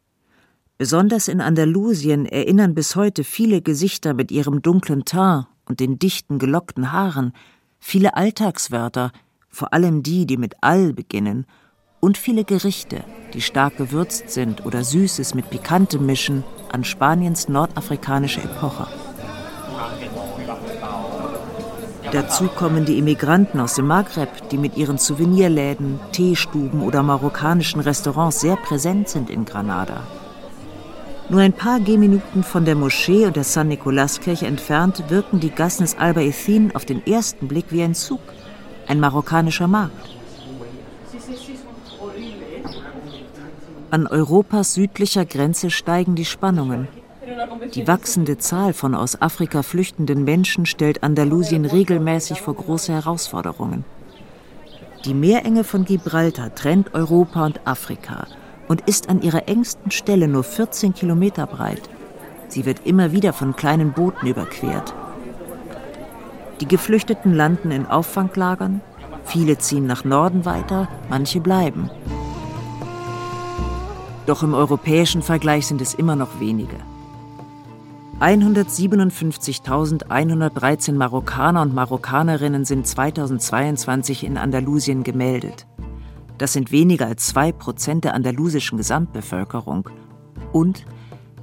Besonders 0.79 1.29
in 1.29 1.41
Andalusien 1.41 2.27
erinnern 2.27 2.75
bis 2.75 2.97
heute 2.97 3.23
viele 3.23 3.63
Gesichter 3.63 4.15
mit 4.15 4.33
ihrem 4.33 4.61
dunklen 4.63 5.05
Teint 5.05 5.47
und 5.67 5.79
den 5.79 5.99
dichten 6.01 6.39
gelockten 6.41 6.91
Haaren, 6.91 7.33
viele 7.79 8.17
Alltagswörter, 8.17 9.13
vor 9.49 9.73
allem 9.73 10.03
die, 10.03 10.27
die 10.27 10.37
mit 10.37 10.55
all 10.63 10.93
beginnen, 10.93 11.47
und 12.01 12.17
viele 12.17 12.45
Gerichte, 12.45 13.05
die 13.35 13.43
stark 13.43 13.77
gewürzt 13.77 14.31
sind 14.31 14.65
oder 14.65 14.83
Süßes 14.83 15.35
mit 15.35 15.51
Pikantem 15.51 16.05
mischen, 16.07 16.45
an 16.73 16.83
Spaniens 16.83 17.49
nordafrikanische 17.49 18.41
Epoche. 18.41 18.87
Dazu 22.12 22.49
kommen 22.49 22.85
die 22.85 22.99
Immigranten 22.99 23.61
aus 23.61 23.75
dem 23.75 23.87
Maghreb, 23.87 24.49
die 24.50 24.59
mit 24.59 24.76
ihren 24.76 24.99
Souvenirläden, 24.99 26.00
Teestuben 26.11 26.83
oder 26.83 27.05
marokkanischen 27.05 27.81
Restaurants 27.81 28.40
sehr 28.40 28.57
präsent 28.57 29.09
sind 29.09 29.31
in 29.31 29.45
Granada. 29.45 30.02
Nur 31.29 31.40
ein 31.40 31.52
paar 31.52 31.79
Gehminuten 31.79 32.43
von 32.43 32.64
der 32.64 32.75
Moschee 32.75 33.26
und 33.26 33.37
der 33.37 33.45
San 33.45 33.71
Nicolás-Kirche 33.71 34.47
entfernt 34.47 35.05
wirken 35.09 35.38
die 35.38 35.50
Gassen 35.50 35.85
des 35.85 35.97
Albaicin 35.97 36.75
auf 36.75 36.85
den 36.85 37.07
ersten 37.07 37.47
Blick 37.47 37.67
wie 37.71 37.85
ein 37.85 37.95
Zug, 37.95 38.21
ein 38.88 38.99
marokkanischer 38.99 39.69
Markt. 39.69 40.11
An 43.93 44.09
Europas 44.09 44.75
südlicher 44.75 45.25
Grenze 45.25 45.71
steigen 45.71 46.17
die 46.17 46.25
Spannungen. 46.25 46.88
Die 47.75 47.87
wachsende 47.87 48.39
Zahl 48.39 48.73
von 48.73 48.95
aus 48.95 49.21
Afrika 49.23 49.63
flüchtenden 49.63 50.25
Menschen 50.25 50.67
stellt 50.67 51.03
Andalusien 51.03 51.65
regelmäßig 51.65 52.41
vor 52.41 52.55
große 52.55 52.93
Herausforderungen. 52.93 53.85
Die 55.05 55.15
Meerenge 55.15 55.65
von 55.65 55.85
Gibraltar 55.85 56.55
trennt 56.55 56.95
Europa 56.95 57.47
und 57.47 57.67
Afrika 57.67 58.27
und 58.69 58.83
ist 58.83 59.09
an 59.09 59.23
ihrer 59.23 59.49
engsten 59.49 59.91
Stelle 59.91 60.29
nur 60.29 60.45
14 60.45 60.93
Kilometer 60.93 61.47
breit. 61.47 61.89
Sie 62.49 62.67
wird 62.67 62.87
immer 62.87 63.13
wieder 63.13 63.33
von 63.33 63.57
kleinen 63.57 63.93
Booten 63.93 64.27
überquert. 64.27 64.95
Die 66.61 66.69
Geflüchteten 66.69 67.33
landen 67.33 67.71
in 67.71 67.87
Auffanglagern, 67.87 68.83
viele 69.25 69.57
ziehen 69.57 69.87
nach 69.87 70.05
Norden 70.05 70.45
weiter, 70.45 70.89
manche 71.09 71.41
bleiben. 71.41 71.89
Doch 74.27 74.43
im 74.43 74.53
europäischen 74.53 75.23
Vergleich 75.23 75.67
sind 75.67 75.81
es 75.81 75.95
immer 75.95 76.17
noch 76.17 76.39
wenige. 76.39 76.77
157.113 78.21 80.93
Marokkaner 80.93 81.62
und 81.62 81.73
Marokkanerinnen 81.73 82.67
sind 82.67 82.87
2022 82.87 84.25
in 84.25 84.37
Andalusien 84.37 85.05
gemeldet. 85.05 85.67
Das 86.37 86.53
sind 86.53 86.71
weniger 86.71 87.07
als 87.07 87.29
zwei 87.29 87.50
Prozent 87.50 88.05
der 88.05 88.12
andalusischen 88.12 88.77
Gesamtbevölkerung. 88.77 89.89
Und 90.53 90.85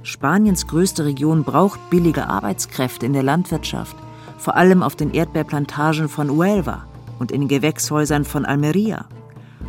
Spaniens 0.04 0.68
größte 0.68 1.04
Region 1.04 1.42
braucht 1.42 1.90
billige 1.90 2.28
Arbeitskräfte 2.28 3.06
in 3.06 3.12
der 3.12 3.24
Landwirtschaft, 3.24 3.96
vor 4.38 4.54
allem 4.54 4.84
auf 4.84 4.94
den 4.94 5.12
Erdbeerplantagen 5.12 6.08
von 6.08 6.30
Huelva 6.30 6.86
und 7.18 7.32
in 7.32 7.40
den 7.40 7.48
Gewächshäusern 7.48 8.24
von 8.24 8.46
Almeria, 8.46 9.06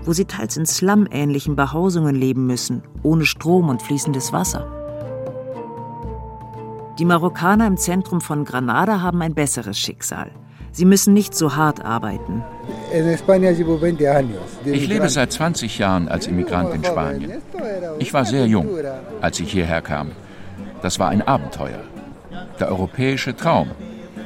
wo 0.05 0.13
sie 0.13 0.25
teils 0.25 0.57
in 0.57 0.67
slum-ähnlichen 0.67 1.55
Behausungen 1.55 2.13
leben 2.13 2.45
müssen, 2.45 2.83
ohne 3.01 3.25
Strom 3.25 3.69
und 3.69 3.81
fließendes 3.81 4.31
Wasser. 4.31 4.78
Die 6.99 7.05
Marokkaner 7.05 7.65
im 7.65 7.77
Zentrum 7.77 8.19
von 8.19 8.43
Granada 8.43 8.99
haben 8.99 9.21
ein 9.21 9.33
besseres 9.33 9.79
Schicksal. 9.79 10.31
Sie 10.73 10.83
müssen 10.83 11.13
nicht 11.13 11.33
so 11.33 11.55
hart 11.55 11.83
arbeiten. 11.83 12.43
Ich 14.65 14.87
lebe 14.87 15.07
seit 15.07 15.31
20 15.31 15.79
Jahren 15.79 16.09
als 16.09 16.27
Immigrant 16.27 16.75
in 16.75 16.83
Spanien. 16.83 17.41
Ich 17.99 18.13
war 18.13 18.25
sehr 18.25 18.47
jung, 18.47 18.67
als 19.21 19.39
ich 19.39 19.49
hierher 19.49 19.81
kam. 19.81 20.11
Das 20.81 20.99
war 20.99 21.07
ein 21.07 21.21
Abenteuer. 21.21 21.79
Der 22.59 22.67
europäische 22.67 23.33
Traum. 23.33 23.71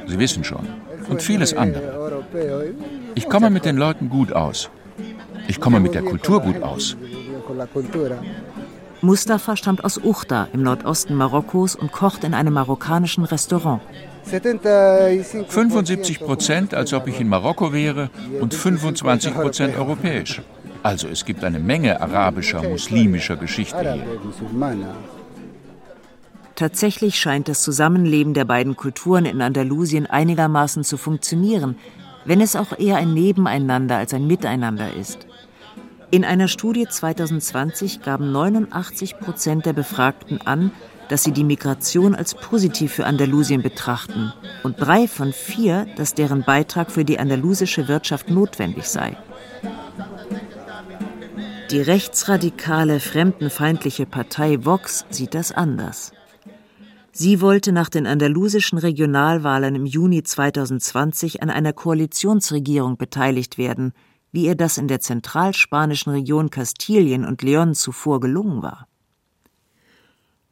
Sie 0.08 0.18
wissen 0.18 0.42
schon. 0.42 0.66
Und 1.08 1.22
vieles 1.22 1.54
andere. 1.54 2.24
Ich 3.14 3.28
komme 3.28 3.50
mit 3.50 3.64
den 3.64 3.76
Leuten 3.76 4.08
gut 4.08 4.32
aus. 4.32 4.68
Ich 5.46 5.60
komme 5.60 5.78
mit 5.78 5.94
der 5.94 6.02
Kultur 6.02 6.40
gut 6.40 6.60
aus. 6.60 6.96
Mustafa 9.04 9.54
stammt 9.54 9.84
aus 9.84 9.98
Uchta 10.02 10.48
im 10.54 10.62
Nordosten 10.62 11.14
Marokkos 11.14 11.76
und 11.76 11.92
kocht 11.92 12.24
in 12.24 12.32
einem 12.32 12.54
marokkanischen 12.54 13.24
Restaurant. 13.24 13.82
75 14.24 16.20
Prozent, 16.20 16.72
als 16.72 16.94
ob 16.94 17.06
ich 17.06 17.20
in 17.20 17.28
Marokko 17.28 17.74
wäre, 17.74 18.08
und 18.40 18.54
25 18.54 19.34
Prozent 19.34 19.76
europäisch. 19.76 20.40
Also 20.82 21.08
es 21.08 21.26
gibt 21.26 21.44
eine 21.44 21.58
Menge 21.58 22.00
arabischer, 22.00 22.62
muslimischer 22.62 23.36
Geschichte 23.36 23.80
hier. 23.80 24.06
Tatsächlich 26.54 27.18
scheint 27.18 27.48
das 27.48 27.62
Zusammenleben 27.62 28.32
der 28.32 28.46
beiden 28.46 28.74
Kulturen 28.76 29.26
in 29.26 29.42
Andalusien 29.42 30.06
einigermaßen 30.06 30.82
zu 30.82 30.96
funktionieren, 30.96 31.76
wenn 32.24 32.40
es 32.40 32.56
auch 32.56 32.78
eher 32.78 32.96
ein 32.96 33.12
Nebeneinander 33.12 33.98
als 33.98 34.14
ein 34.14 34.26
Miteinander 34.26 34.94
ist. 34.94 35.26
In 36.10 36.24
einer 36.24 36.48
Studie 36.48 36.86
2020 36.88 38.02
gaben 38.02 38.30
89 38.30 39.18
Prozent 39.18 39.66
der 39.66 39.72
Befragten 39.72 40.40
an, 40.44 40.70
dass 41.08 41.24
sie 41.24 41.32
die 41.32 41.44
Migration 41.44 42.14
als 42.14 42.34
positiv 42.34 42.92
für 42.92 43.06
Andalusien 43.06 43.62
betrachten 43.62 44.32
und 44.62 44.80
drei 44.80 45.08
von 45.08 45.32
vier, 45.32 45.86
dass 45.96 46.14
deren 46.14 46.42
Beitrag 46.42 46.90
für 46.90 47.04
die 47.04 47.18
andalusische 47.18 47.88
Wirtschaft 47.88 48.30
notwendig 48.30 48.84
sei. 48.84 49.16
Die 51.70 51.80
rechtsradikale, 51.80 53.00
fremdenfeindliche 53.00 54.06
Partei 54.06 54.64
Vox 54.64 55.04
sieht 55.10 55.34
das 55.34 55.52
anders. 55.52 56.12
Sie 57.12 57.40
wollte 57.40 57.72
nach 57.72 57.88
den 57.88 58.06
andalusischen 58.06 58.78
Regionalwahlen 58.78 59.74
im 59.74 59.86
Juni 59.86 60.22
2020 60.22 61.42
an 61.42 61.50
einer 61.50 61.72
Koalitionsregierung 61.72 62.96
beteiligt 62.96 63.58
werden– 63.58 63.92
wie 64.34 64.46
ihr 64.46 64.56
das 64.56 64.78
in 64.78 64.88
der 64.88 64.98
zentralspanischen 64.98 66.10
Region 66.10 66.50
Kastilien 66.50 67.24
und 67.24 67.42
Leon 67.42 67.76
zuvor 67.76 68.18
gelungen 68.18 68.64
war. 68.64 68.88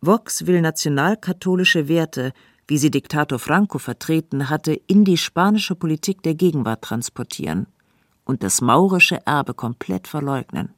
Vox 0.00 0.46
will 0.46 0.60
nationalkatholische 0.60 1.88
Werte, 1.88 2.32
wie 2.68 2.78
sie 2.78 2.92
Diktator 2.92 3.40
Franco 3.40 3.78
vertreten 3.78 4.48
hatte, 4.48 4.72
in 4.86 5.04
die 5.04 5.18
spanische 5.18 5.74
Politik 5.74 6.22
der 6.22 6.36
Gegenwart 6.36 6.82
transportieren 6.82 7.66
und 8.24 8.44
das 8.44 8.60
maurische 8.60 9.26
Erbe 9.26 9.52
komplett 9.52 10.06
verleugnen. 10.06 10.74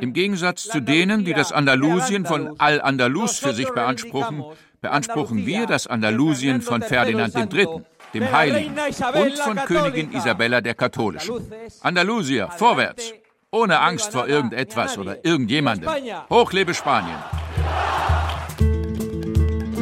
Im 0.00 0.12
Gegensatz 0.12 0.62
zu 0.62 0.80
denen, 0.80 1.24
die 1.24 1.34
das 1.34 1.50
Andalusien 1.50 2.24
von 2.26 2.60
Al-Andalus 2.60 3.40
für 3.40 3.54
sich 3.54 3.70
beanspruchen, 3.70 4.44
beanspruchen 4.80 5.46
wir 5.46 5.66
das 5.66 5.88
Andalusien 5.88 6.62
von 6.62 6.80
Ferdinand 6.80 7.34
III 7.34 7.82
dem 8.14 8.30
Heiligen, 8.30 8.74
und 9.14 9.38
von 9.38 9.56
Königin 9.56 10.12
Isabella 10.12 10.60
der 10.60 10.74
Katholischen. 10.74 11.34
Andalusier, 11.80 12.48
vorwärts! 12.56 13.12
Ohne 13.50 13.80
Angst 13.80 14.12
vor 14.12 14.26
irgendetwas 14.26 14.98
oder 14.98 15.24
irgendjemandem. 15.24 15.90
Hoch 16.30 16.52
lebe 16.52 16.74
Spanien! 16.74 17.18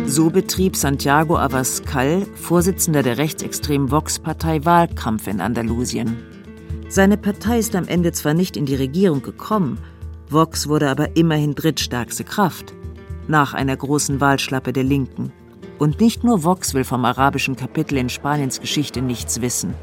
So 0.06 0.28
betrieb 0.28 0.76
Santiago 0.76 1.38
Abascal, 1.38 2.26
Vorsitzender 2.34 3.02
der 3.02 3.16
rechtsextremen 3.16 3.90
Vox-Partei, 3.90 4.64
Wahlkampf 4.64 5.26
in 5.26 5.40
Andalusien. 5.40 6.22
Seine 6.88 7.16
Partei 7.16 7.58
ist 7.58 7.74
am 7.74 7.88
Ende 7.88 8.12
zwar 8.12 8.34
nicht 8.34 8.58
in 8.58 8.66
die 8.66 8.74
Regierung 8.74 9.22
gekommen, 9.22 9.78
Vox 10.28 10.68
wurde 10.68 10.90
aber 10.90 11.16
immerhin 11.16 11.54
drittstärkste 11.54 12.24
Kraft, 12.24 12.74
nach 13.28 13.54
einer 13.54 13.76
großen 13.76 14.20
Wahlschlappe 14.20 14.74
der 14.74 14.84
Linken. 14.84 15.32
Und 15.82 16.00
nicht 16.00 16.22
nur 16.22 16.44
Vox 16.44 16.74
will 16.74 16.84
vom 16.84 17.04
arabischen 17.04 17.56
Kapitel 17.56 17.98
in 17.98 18.08
Spaniens 18.08 18.60
Geschichte 18.60 19.02
nichts 19.02 19.40
wissen. 19.40 19.74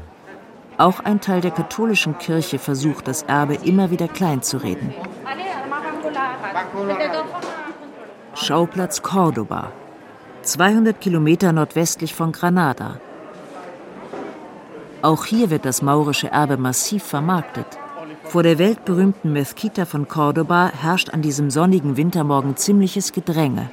Auch 0.78 1.00
ein 1.00 1.20
Teil 1.20 1.42
der 1.42 1.50
katholischen 1.50 2.16
Kirche 2.16 2.58
versucht, 2.58 3.06
das 3.06 3.22
Erbe 3.24 3.58
immer 3.64 3.90
wieder 3.90 4.08
kleinzureden. 4.08 4.94
Schauplatz 8.32 9.02
Cordoba, 9.02 9.72
200 10.40 10.98
Kilometer 10.98 11.52
nordwestlich 11.52 12.14
von 12.14 12.32
Granada. 12.32 12.98
Auch 15.02 15.26
hier 15.26 15.50
wird 15.50 15.66
das 15.66 15.82
maurische 15.82 16.28
Erbe 16.28 16.56
massiv 16.56 17.02
vermarktet. 17.02 17.78
Vor 18.24 18.42
der 18.42 18.58
weltberühmten 18.58 19.34
Mezquita 19.34 19.84
von 19.84 20.08
Cordoba 20.08 20.72
herrscht 20.74 21.10
an 21.10 21.20
diesem 21.20 21.50
sonnigen 21.50 21.98
Wintermorgen 21.98 22.56
ziemliches 22.56 23.12
Gedränge. 23.12 23.68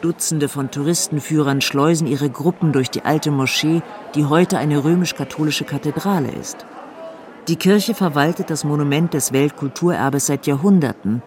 Dutzende 0.00 0.48
von 0.48 0.70
Touristenführern 0.70 1.60
schleusen 1.60 2.06
ihre 2.06 2.30
Gruppen 2.30 2.72
durch 2.72 2.90
die 2.90 3.04
alte 3.04 3.30
Moschee, 3.30 3.82
die 4.14 4.26
heute 4.26 4.58
eine 4.58 4.84
römisch-katholische 4.84 5.64
Kathedrale 5.64 6.30
ist. 6.30 6.66
Die 7.48 7.56
Kirche 7.56 7.94
verwaltet 7.94 8.50
das 8.50 8.64
Monument 8.64 9.12
des 9.14 9.32
Weltkulturerbes 9.32 10.26
seit 10.26 10.46
Jahrhunderten. 10.46 11.22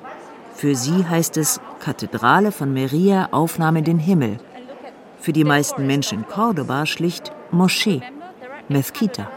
Für 0.53 0.75
sie 0.75 1.05
heißt 1.05 1.37
es 1.37 1.59
Kathedrale 1.79 2.51
von 2.51 2.73
Meria, 2.73 3.29
Aufnahme 3.31 3.79
in 3.79 3.85
den 3.85 3.99
Himmel. 3.99 4.37
Für 5.19 5.33
die 5.33 5.43
meisten 5.43 5.85
Menschen 5.85 6.19
in 6.19 6.27
Cordoba 6.27 6.85
schlicht 6.85 7.31
Moschee, 7.51 8.01
Mezquita. 8.69 9.27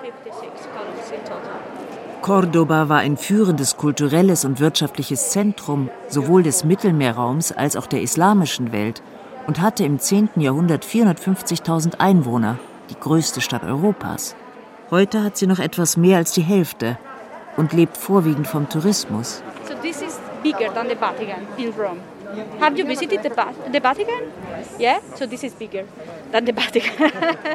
Cordoba 2.22 2.88
war 2.88 3.00
ein 3.00 3.16
führendes 3.18 3.76
kulturelles 3.76 4.44
und 4.44 4.60
wirtschaftliches 4.60 5.30
Zentrum 5.30 5.90
sowohl 6.08 6.42
des 6.42 6.64
Mittelmeerraums 6.64 7.52
als 7.52 7.76
auch 7.76 7.86
der 7.86 8.00
islamischen 8.00 8.72
Welt 8.72 9.02
und 9.46 9.60
hatte 9.60 9.84
im 9.84 9.98
10. 9.98 10.30
Jahrhundert 10.36 10.84
450.000 10.84 12.00
Einwohner, 12.00 12.58
die 12.90 12.98
größte 12.98 13.40
Stadt 13.40 13.64
Europas. 13.64 14.36
Heute 14.90 15.22
hat 15.22 15.36
sie 15.36 15.46
noch 15.46 15.58
etwas 15.58 15.96
mehr 15.96 16.18
als 16.18 16.32
die 16.32 16.42
Hälfte 16.42 16.98
und 17.56 17.72
lebt 17.72 17.96
vorwiegend 17.96 18.46
vom 18.46 18.68
Tourismus. 18.68 19.42
So 19.66 19.74
this 19.82 20.02
is 20.02 20.20
bigger 20.42 20.72
than 20.72 20.88
the 20.88 20.96
Vatican 20.96 21.46
in 21.56 21.72
Rome. 21.78 22.00
Have 22.60 22.76
you 22.76 22.86
visited 22.86 23.22
the, 23.22 23.30
the 23.72 23.80
Vatican? 23.80 24.24
Yeah, 24.78 24.98
so 25.14 25.26
this 25.26 25.44
is 25.44 25.52
bigger 25.54 25.84
than 26.32 26.46
the 26.46 26.52
Vatican. 26.52 27.10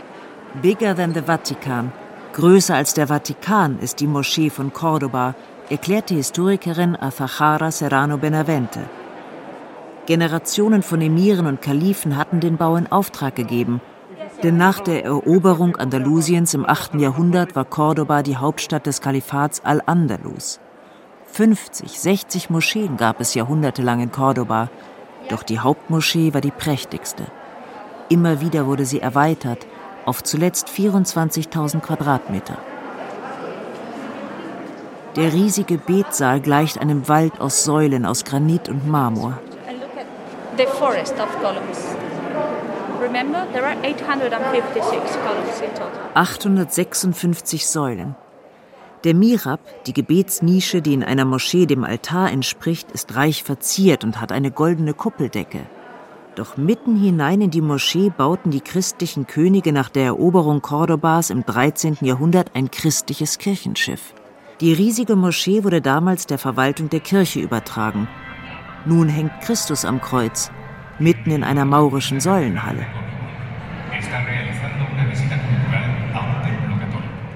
bigger 0.62 0.96
than 0.96 1.14
the 1.14 1.22
Vatican. 1.22 1.92
Größer 2.34 2.76
als 2.76 2.94
der 2.94 3.08
Vatikan 3.08 3.80
ist 3.80 4.00
die 4.00 4.08
Moschee 4.08 4.50
von 4.50 4.72
Cordoba, 4.72 5.36
erklärt 5.70 6.10
die 6.10 6.16
Historikerin 6.16 6.96
Azahara 6.96 7.72
Serrano 7.72 8.18
Benavente. 8.18 8.82
Generationen 10.10 10.82
von 10.82 11.02
Emiren 11.02 11.46
und 11.46 11.62
Kalifen 11.62 12.18
hatten 12.18 12.40
den 12.40 12.58
Bau 12.58 12.78
in 12.78 12.92
Auftrag 12.92 13.36
gegeben, 13.36 13.80
denn 14.42 14.58
nach 14.58 14.80
der 14.80 15.06
Eroberung 15.06 15.76
Andalusiens 15.76 16.56
im 16.56 16.68
8. 16.68 16.96
Jahrhundert 16.96 17.56
war 17.56 17.64
Cordoba 17.64 18.24
die 18.24 18.36
Hauptstadt 18.36 18.88
des 18.88 19.02
Kalifats 19.02 19.64
Al-Andalus. 19.64 20.60
50, 21.32 22.00
60 22.00 22.50
Moscheen 22.50 22.98
gab 22.98 23.22
es 23.22 23.36
jahrhundertelang 23.36 24.00
in 24.00 24.12
Cordoba, 24.12 24.72
doch 25.30 25.44
die 25.44 25.60
Hauptmoschee 25.60 26.34
war 26.34 26.42
die 26.42 26.50
prächtigste. 26.50 27.28
Immer 28.10 28.42
wieder 28.42 28.66
wurde 28.66 28.86
sie 28.86 29.02
erweitert, 29.02 29.68
auf 30.06 30.24
zuletzt 30.24 30.70
24.000 30.70 31.82
Quadratmeter. 31.82 32.58
Der 35.16 35.34
riesige 35.34 35.78
Betsaal 35.78 36.42
gleicht 36.42 36.80
einem 36.80 37.08
Wald 37.08 37.40
aus 37.40 37.64
Säulen 37.64 38.08
aus 38.08 38.26
Granit 38.26 38.70
und 38.70 38.88
Marmor. 38.88 39.38
The 40.60 40.66
forest 40.66 41.14
of 41.14 41.30
columns. 41.42 41.96
Remember, 43.00 43.48
there 43.54 43.66
are 43.66 43.78
856 43.82 45.16
columns 45.24 45.62
in 45.62 45.70
total. 45.70 46.12
856 46.16 47.66
Säulen. 47.66 48.16
Der 49.06 49.14
Mirab, 49.14 49.62
die 49.86 49.94
Gebetsnische, 49.94 50.82
die 50.82 50.96
in 50.96 51.06
einer 51.06 51.24
Moschee 51.24 51.66
dem 51.66 51.86
Altar 51.86 52.30
entspricht, 52.30 52.92
ist 52.92 53.16
reich 53.16 53.46
verziert 53.46 54.04
und 54.04 54.20
hat 54.20 54.34
eine 54.34 54.52
goldene 54.52 54.94
Kuppeldecke. 54.94 55.62
Doch 56.36 56.58
mitten 56.58 56.98
hinein 56.98 57.40
in 57.40 57.52
die 57.52 57.62
Moschee 57.62 58.10
bauten 58.10 58.52
die 58.52 58.60
christlichen 58.60 59.28
Könige 59.28 59.72
nach 59.72 59.88
der 59.88 60.08
Eroberung 60.08 60.62
Cordobas 60.62 61.30
im 61.30 61.46
13. 61.46 62.00
Jahrhundert 62.02 62.52
ein 62.54 62.70
christliches 62.70 63.38
Kirchenschiff. 63.38 64.14
Die 64.60 64.74
riesige 64.74 65.16
Moschee 65.16 65.64
wurde 65.64 65.80
damals 65.80 66.26
der 66.26 66.38
Verwaltung 66.38 66.90
der 66.90 67.00
Kirche 67.00 67.40
übertragen. 67.40 68.10
Nun 68.86 69.10
hängt 69.10 69.42
Christus 69.42 69.86
am 69.86 70.02
Kreuz, 70.02 70.52
mitten 71.00 71.32
in 71.32 71.44
einer 71.44 71.66
maurischen 71.66 72.20
Säulenhalle. 72.20 72.86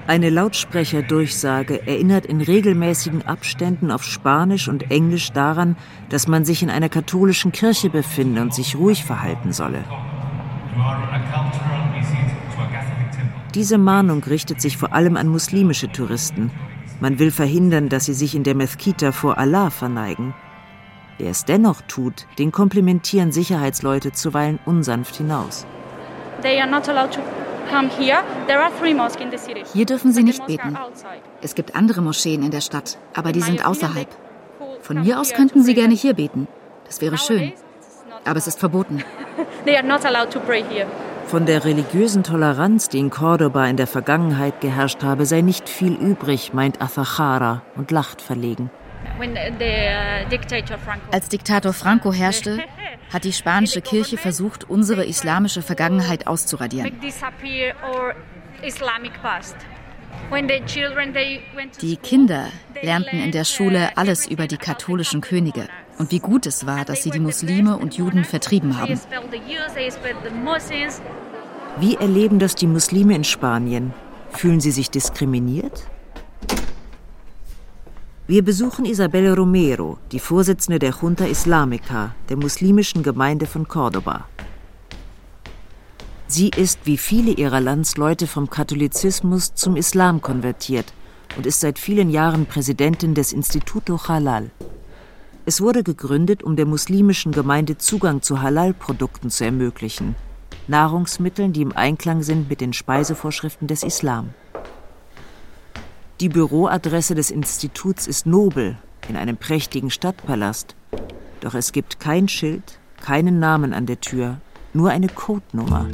Eine 0.05 0.29
Lautsprecherdurchsage 0.29 1.88
erinnert 1.88 2.25
in 2.25 2.41
regelmäßigen 2.41 3.25
Abständen 3.25 3.89
auf 3.89 4.03
Spanisch 4.03 4.67
und 4.67 4.91
Englisch 4.91 5.31
daran, 5.31 5.77
dass 6.09 6.27
man 6.27 6.43
sich 6.43 6.62
in 6.62 6.69
einer 6.69 6.89
katholischen 6.89 7.53
Kirche 7.53 7.89
befinde 7.89 8.41
und 8.41 8.53
sich 8.53 8.75
ruhig 8.75 9.06
verhalten 9.06 9.53
solle. 9.53 9.84
Diese 13.56 13.77
Mahnung 13.77 14.23
richtet 14.23 14.60
sich 14.60 14.77
vor 14.77 14.93
allem 14.93 15.15
an 15.15 15.27
muslimische 15.27 15.89
Touristen. 15.89 16.51
Man 16.99 17.17
will 17.19 17.32
verhindern, 17.32 17.88
dass 17.88 18.06
sie 18.06 18.13
sich 18.13 18.36
in 18.36 18.43
der 18.43 18.56
Mezquita 18.56 19.12
vor 19.12 19.38
Allah 19.38 19.69
verneigen. 19.69 20.34
Wer 21.17 21.30
es 21.32 21.45
dennoch 21.45 21.82
tut, 21.88 22.26
den 22.39 22.52
komplimentieren 22.52 23.32
Sicherheitsleute 23.32 24.12
zuweilen 24.12 24.60
unsanft 24.65 25.15
hinaus. 25.15 25.65
Hier 29.73 29.86
dürfen 29.86 30.12
Sie 30.12 30.23
nicht 30.23 30.45
beten. 30.45 30.78
Es 31.41 31.56
gibt 31.56 31.76
andere 31.76 32.02
Moscheen 32.02 32.43
in 32.43 32.52
der 32.52 32.62
Stadt, 32.62 32.97
aber 33.13 33.32
die 33.32 33.41
sind 33.41 33.65
außerhalb. 33.65 34.08
Von 34.82 35.02
mir 35.02 35.19
aus 35.19 35.34
könnten 35.34 35.63
Sie 35.63 35.73
gerne 35.73 35.93
hier 35.93 36.13
beten. 36.13 36.47
Das 36.86 36.99
wäre 37.02 37.17
schön. 37.17 37.54
Aber 38.26 38.38
es 38.38 38.47
ist 38.47 38.60
verboten. 38.60 39.04
Von 41.26 41.45
der 41.45 41.63
religiösen 41.63 42.23
Toleranz, 42.23 42.89
die 42.89 42.99
in 42.99 43.10
Cordoba 43.10 43.65
in 43.67 43.78
der 43.78 43.88
Vergangenheit 43.88 44.62
geherrscht 44.62 45.04
habe, 45.04 45.26
sei 45.26 45.41
nicht 45.41 45.69
viel 45.69 45.93
übrig, 45.93 46.54
meint 46.54 46.82
Azahara 46.82 47.62
und 47.76 47.91
lacht 47.91 48.21
verlegen. 48.21 48.69
Als 51.12 51.30
Diktator 51.30 51.73
Franco 51.73 52.13
herrschte, 52.13 52.60
hat 53.13 53.23
die 53.23 53.34
spanische 53.34 53.82
Kirche 53.82 54.17
versucht, 54.17 54.69
unsere 54.69 55.06
islamische 55.06 55.62
Vergangenheit 55.62 56.28
auszuradieren. 56.28 56.91
Die 61.82 61.97
Kinder 61.97 62.47
lernten 62.82 63.19
in 63.19 63.32
der 63.32 63.43
Schule 63.43 63.97
alles 63.97 64.28
über 64.28 64.47
die 64.47 64.58
katholischen 64.58 65.21
Könige 65.21 65.67
und 65.97 66.12
wie 66.12 66.19
gut 66.19 66.45
es 66.45 66.65
war, 66.65 66.86
dass 66.86 67.04
sie 67.04 67.12
die 67.12 67.19
Muslime 67.19 67.78
und 67.78 67.95
Juden 67.95 68.23
vertrieben 68.23 68.80
haben. 68.80 68.99
Wie 71.80 71.95
erleben 71.95 72.39
das 72.39 72.56
die 72.56 72.67
Muslime 72.67 73.15
in 73.15 73.23
Spanien? 73.23 73.93
Fühlen 74.32 74.60
sie 74.60 74.71
sich 74.71 74.89
diskriminiert? 74.89 75.84
Wir 78.25 78.41
besuchen 78.41 78.86
Isabel 78.86 79.33
Romero, 79.33 79.97
die 80.13 80.19
Vorsitzende 80.19 80.79
der 80.79 80.91
Junta 80.91 81.25
Islamica, 81.25 82.15
der 82.29 82.38
muslimischen 82.38 83.03
Gemeinde 83.03 83.45
von 83.45 83.67
Cordoba. 83.67 84.29
Sie 86.27 86.47
ist 86.47 86.79
wie 86.86 86.97
viele 86.97 87.31
ihrer 87.31 87.59
Landsleute 87.59 88.25
vom 88.27 88.49
Katholizismus 88.49 89.55
zum 89.55 89.75
Islam 89.75 90.21
konvertiert 90.21 90.93
und 91.36 91.45
ist 91.45 91.59
seit 91.59 91.77
vielen 91.77 92.09
Jahren 92.09 92.45
Präsidentin 92.45 93.13
des 93.13 93.33
Instituto 93.33 94.07
Halal. 94.07 94.51
Es 95.45 95.59
wurde 95.59 95.83
gegründet, 95.83 96.43
um 96.43 96.55
der 96.55 96.65
muslimischen 96.65 97.33
Gemeinde 97.33 97.77
Zugang 97.77 98.21
zu 98.21 98.41
Halal-Produkten 98.41 99.31
zu 99.31 99.43
ermöglichen, 99.43 100.15
Nahrungsmitteln, 100.69 101.51
die 101.51 101.62
im 101.62 101.75
Einklang 101.75 102.23
sind 102.23 102.49
mit 102.49 102.62
den 102.62 102.71
Speisevorschriften 102.71 103.67
des 103.67 103.83
Islam. 103.83 104.29
Die 106.23 106.29
Büroadresse 106.29 107.15
des 107.15 107.31
Instituts 107.31 108.07
ist 108.07 108.25
nobel, 108.25 108.77
in 109.09 109.17
einem 109.17 109.36
prächtigen 109.36 109.89
Stadtpalast. 109.89 110.73
Doch 111.41 111.53
es 111.53 111.73
gibt 111.73 111.99
kein 111.99 112.29
Schild, 112.29 112.79
keinen 113.01 113.39
Namen 113.39 113.73
an 113.73 113.88
der 113.88 113.99
Tür, 113.99 114.38
nur 114.71 114.91
eine 114.91 115.09
Codenummer. 115.09 115.86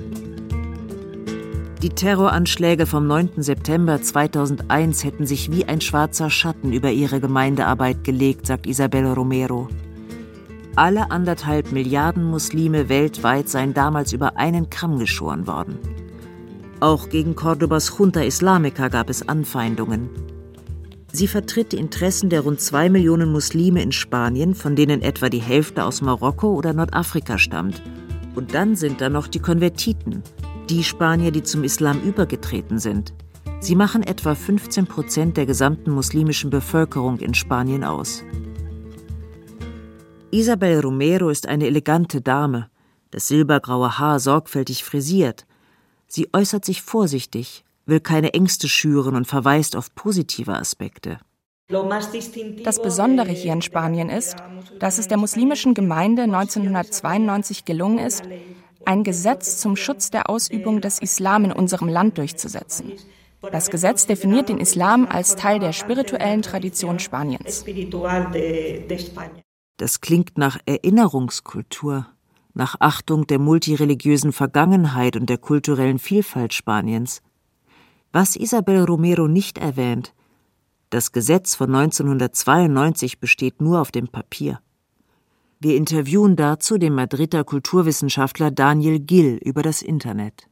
Die 1.81 1.89
Terroranschläge 1.89 2.85
vom 2.85 3.07
9. 3.07 3.41
September 3.41 3.99
2001 4.03 5.03
hätten 5.03 5.25
sich 5.25 5.51
wie 5.51 5.65
ein 5.65 5.81
schwarzer 5.81 6.29
Schatten 6.29 6.73
über 6.73 6.91
ihre 6.91 7.19
Gemeindearbeit 7.19 8.03
gelegt, 8.03 8.45
sagt 8.45 8.67
Isabel 8.67 9.07
Romero. 9.07 9.67
Alle 10.75 11.09
anderthalb 11.09 11.71
Milliarden 11.71 12.23
Muslime 12.29 12.87
weltweit 12.87 13.49
seien 13.49 13.73
damals 13.73 14.13
über 14.13 14.37
einen 14.37 14.69
Kamm 14.69 14.99
geschoren 14.99 15.47
worden. 15.47 15.79
Auch 16.81 17.09
gegen 17.09 17.35
Cordobas 17.35 17.97
Junta 17.97 18.21
Islamica 18.21 18.87
gab 18.87 19.09
es 19.09 19.27
Anfeindungen. 19.27 20.09
Sie 21.11 21.27
vertritt 21.27 21.73
die 21.73 21.77
Interessen 21.77 22.29
der 22.29 22.41
rund 22.41 22.61
zwei 22.61 22.89
Millionen 22.89 23.31
Muslime 23.31 23.81
in 23.81 23.91
Spanien, 23.91 24.55
von 24.55 24.77
denen 24.77 25.01
etwa 25.01 25.27
die 25.27 25.41
Hälfte 25.41 25.83
aus 25.83 26.01
Marokko 26.01 26.53
oder 26.53 26.71
Nordafrika 26.71 27.37
stammt. 27.37 27.81
Und 28.35 28.53
dann 28.53 28.77
sind 28.77 29.01
da 29.01 29.09
noch 29.09 29.27
die 29.27 29.39
Konvertiten, 29.39 30.23
die 30.69 30.83
Spanier, 30.83 31.31
die 31.31 31.43
zum 31.43 31.65
Islam 31.65 31.99
übergetreten 32.01 32.79
sind. 32.79 33.13
Sie 33.59 33.75
machen 33.75 34.03
etwa 34.03 34.33
15 34.33 34.85
Prozent 34.85 35.35
der 35.35 35.45
gesamten 35.45 35.91
muslimischen 35.91 36.49
Bevölkerung 36.49 37.17
in 37.17 37.33
Spanien 37.33 37.83
aus. 37.83 38.23
Isabel 40.31 40.79
Romero 40.79 41.29
ist 41.29 41.47
eine 41.47 41.65
elegante 41.65 42.21
Dame, 42.21 42.69
das 43.11 43.27
silbergraue 43.27 43.99
Haar 43.99 44.19
sorgfältig 44.19 44.85
frisiert, 44.85 45.45
Sie 46.11 46.27
äußert 46.33 46.65
sich 46.65 46.81
vorsichtig, 46.81 47.63
will 47.85 47.99
keine 47.99 48.33
Ängste 48.33 48.67
schüren 48.67 49.15
und 49.15 49.25
verweist 49.25 49.75
auf 49.75 49.93
positive 49.93 50.53
Aspekte. 50.53 51.19
Das 52.63 52.81
Besondere 52.81 53.31
hier 53.31 53.53
in 53.53 53.61
Spanien 53.61 54.09
ist, 54.09 54.35
dass 54.79 54.97
es 54.97 55.07
der 55.07 55.17
muslimischen 55.17 55.75
Gemeinde 55.75 56.23
1992 56.23 57.63
gelungen 57.63 57.99
ist, 57.99 58.23
ein 58.85 59.03
Gesetz 59.03 59.59
zum 59.59 59.75
Schutz 59.75 60.09
der 60.09 60.31
Ausübung 60.31 60.81
des 60.81 60.99
Islam 60.99 61.45
in 61.45 61.51
unserem 61.51 61.89
Land 61.89 62.17
durchzusetzen. 62.17 62.93
Das 63.51 63.69
Gesetz 63.69 64.07
definiert 64.07 64.49
den 64.49 64.57
Islam 64.57 65.07
als 65.07 65.35
Teil 65.35 65.59
der 65.59 65.73
spirituellen 65.73 66.41
Tradition 66.41 66.97
Spaniens. 66.97 67.63
Das 69.77 70.01
klingt 70.01 70.37
nach 70.37 70.57
Erinnerungskultur, 70.65 72.07
nach 72.53 72.75
Achtung 72.79 73.27
der 73.27 73.39
multireligiösen 73.39 74.33
Vergangenheit 74.33 75.15
und 75.15 75.29
der 75.29 75.37
kulturellen 75.37 75.99
Vielfalt 75.99 76.53
Spaniens. 76.53 77.21
Was 78.11 78.35
Isabel 78.35 78.83
Romero 78.83 79.27
nicht 79.27 79.57
erwähnt, 79.57 80.13
das 80.89 81.11
Gesetz 81.11 81.53
von 81.53 81.73
1992 81.75 83.19
besteht 83.19 83.61
nur 83.61 83.79
auf 83.79 83.91
dem 83.91 84.07
Papier. 84.07 84.59
Wir 85.59 85.75
interviewen 85.75 86.35
dazu 86.35 86.77
den 86.77 86.95
Madrider 86.95 87.43
Kulturwissenschaftler 87.43 88.49
Daniel 88.49 88.99
Gill 88.99 89.39
über 89.43 89.61
das 89.61 89.83
Internet. 89.83 90.48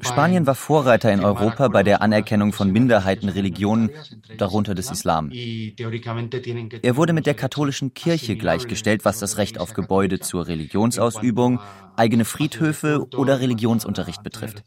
Spanien 0.00 0.46
war 0.46 0.54
Vorreiter 0.54 1.12
in 1.12 1.24
Europa 1.24 1.68
bei 1.68 1.82
der 1.82 2.02
Anerkennung 2.02 2.52
von 2.52 2.70
Minderheitenreligionen, 2.70 3.90
darunter 4.36 4.76
des 4.76 4.90
Islam. 4.92 5.32
Er 5.32 6.96
wurde 6.96 7.12
mit 7.12 7.26
der 7.26 7.34
katholischen 7.34 7.94
Kirche 7.94 8.36
gleichgestellt, 8.36 9.04
was 9.04 9.18
das 9.18 9.38
Recht 9.38 9.58
auf 9.58 9.74
Gebäude 9.74 10.20
zur 10.20 10.46
Religionsausübung, 10.46 11.58
eigene 11.96 12.24
Friedhöfe 12.24 13.06
oder 13.16 13.40
Religionsunterricht 13.40 14.22
betrifft. 14.22 14.62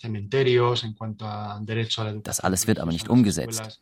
Das 2.23 2.39
alles 2.41 2.67
wird 2.67 2.79
aber 2.79 2.91
nicht 2.91 3.07
umgesetzt. 3.07 3.81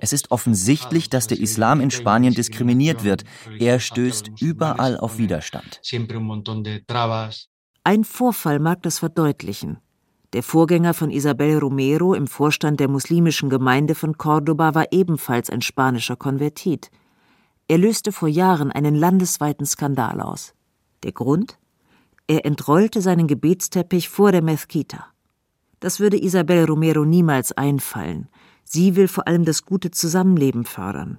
Es 0.00 0.12
ist 0.12 0.30
offensichtlich, 0.30 1.10
dass 1.10 1.26
der 1.26 1.40
Islam 1.40 1.80
in 1.80 1.90
Spanien 1.90 2.34
diskriminiert 2.34 3.04
wird. 3.04 3.24
Er 3.58 3.80
stößt 3.80 4.30
überall 4.40 4.98
auf 4.98 5.18
Widerstand. 5.18 5.80
Ein 7.82 8.04
Vorfall 8.04 8.58
mag 8.58 8.82
das 8.82 8.98
verdeutlichen. 8.98 9.78
Der 10.34 10.42
Vorgänger 10.42 10.92
von 10.92 11.10
Isabel 11.10 11.56
Romero 11.56 12.12
im 12.12 12.26
Vorstand 12.26 12.78
der 12.78 12.88
muslimischen 12.88 13.48
Gemeinde 13.48 13.94
von 13.94 14.18
Cordoba 14.18 14.74
war 14.74 14.92
ebenfalls 14.92 15.48
ein 15.48 15.62
spanischer 15.62 16.16
Konvertit. 16.16 16.90
Er 17.68 17.78
löste 17.78 18.12
vor 18.12 18.28
Jahren 18.28 18.70
einen 18.70 18.94
landesweiten 18.94 19.64
Skandal 19.64 20.20
aus. 20.20 20.52
Der 21.04 21.12
Grund? 21.12 21.58
Er 22.26 22.44
entrollte 22.44 23.00
seinen 23.00 23.26
Gebetsteppich 23.26 24.10
vor 24.10 24.30
der 24.30 24.42
Mezquita. 24.42 25.06
Das 25.80 26.00
würde 26.00 26.22
Isabel 26.22 26.66
Romero 26.66 27.06
niemals 27.06 27.50
einfallen. 27.52 28.28
Sie 28.72 28.94
will 28.94 29.08
vor 29.08 29.26
allem 29.26 29.44
das 29.44 29.64
gute 29.64 29.90
Zusammenleben 29.90 30.64
fördern. 30.64 31.18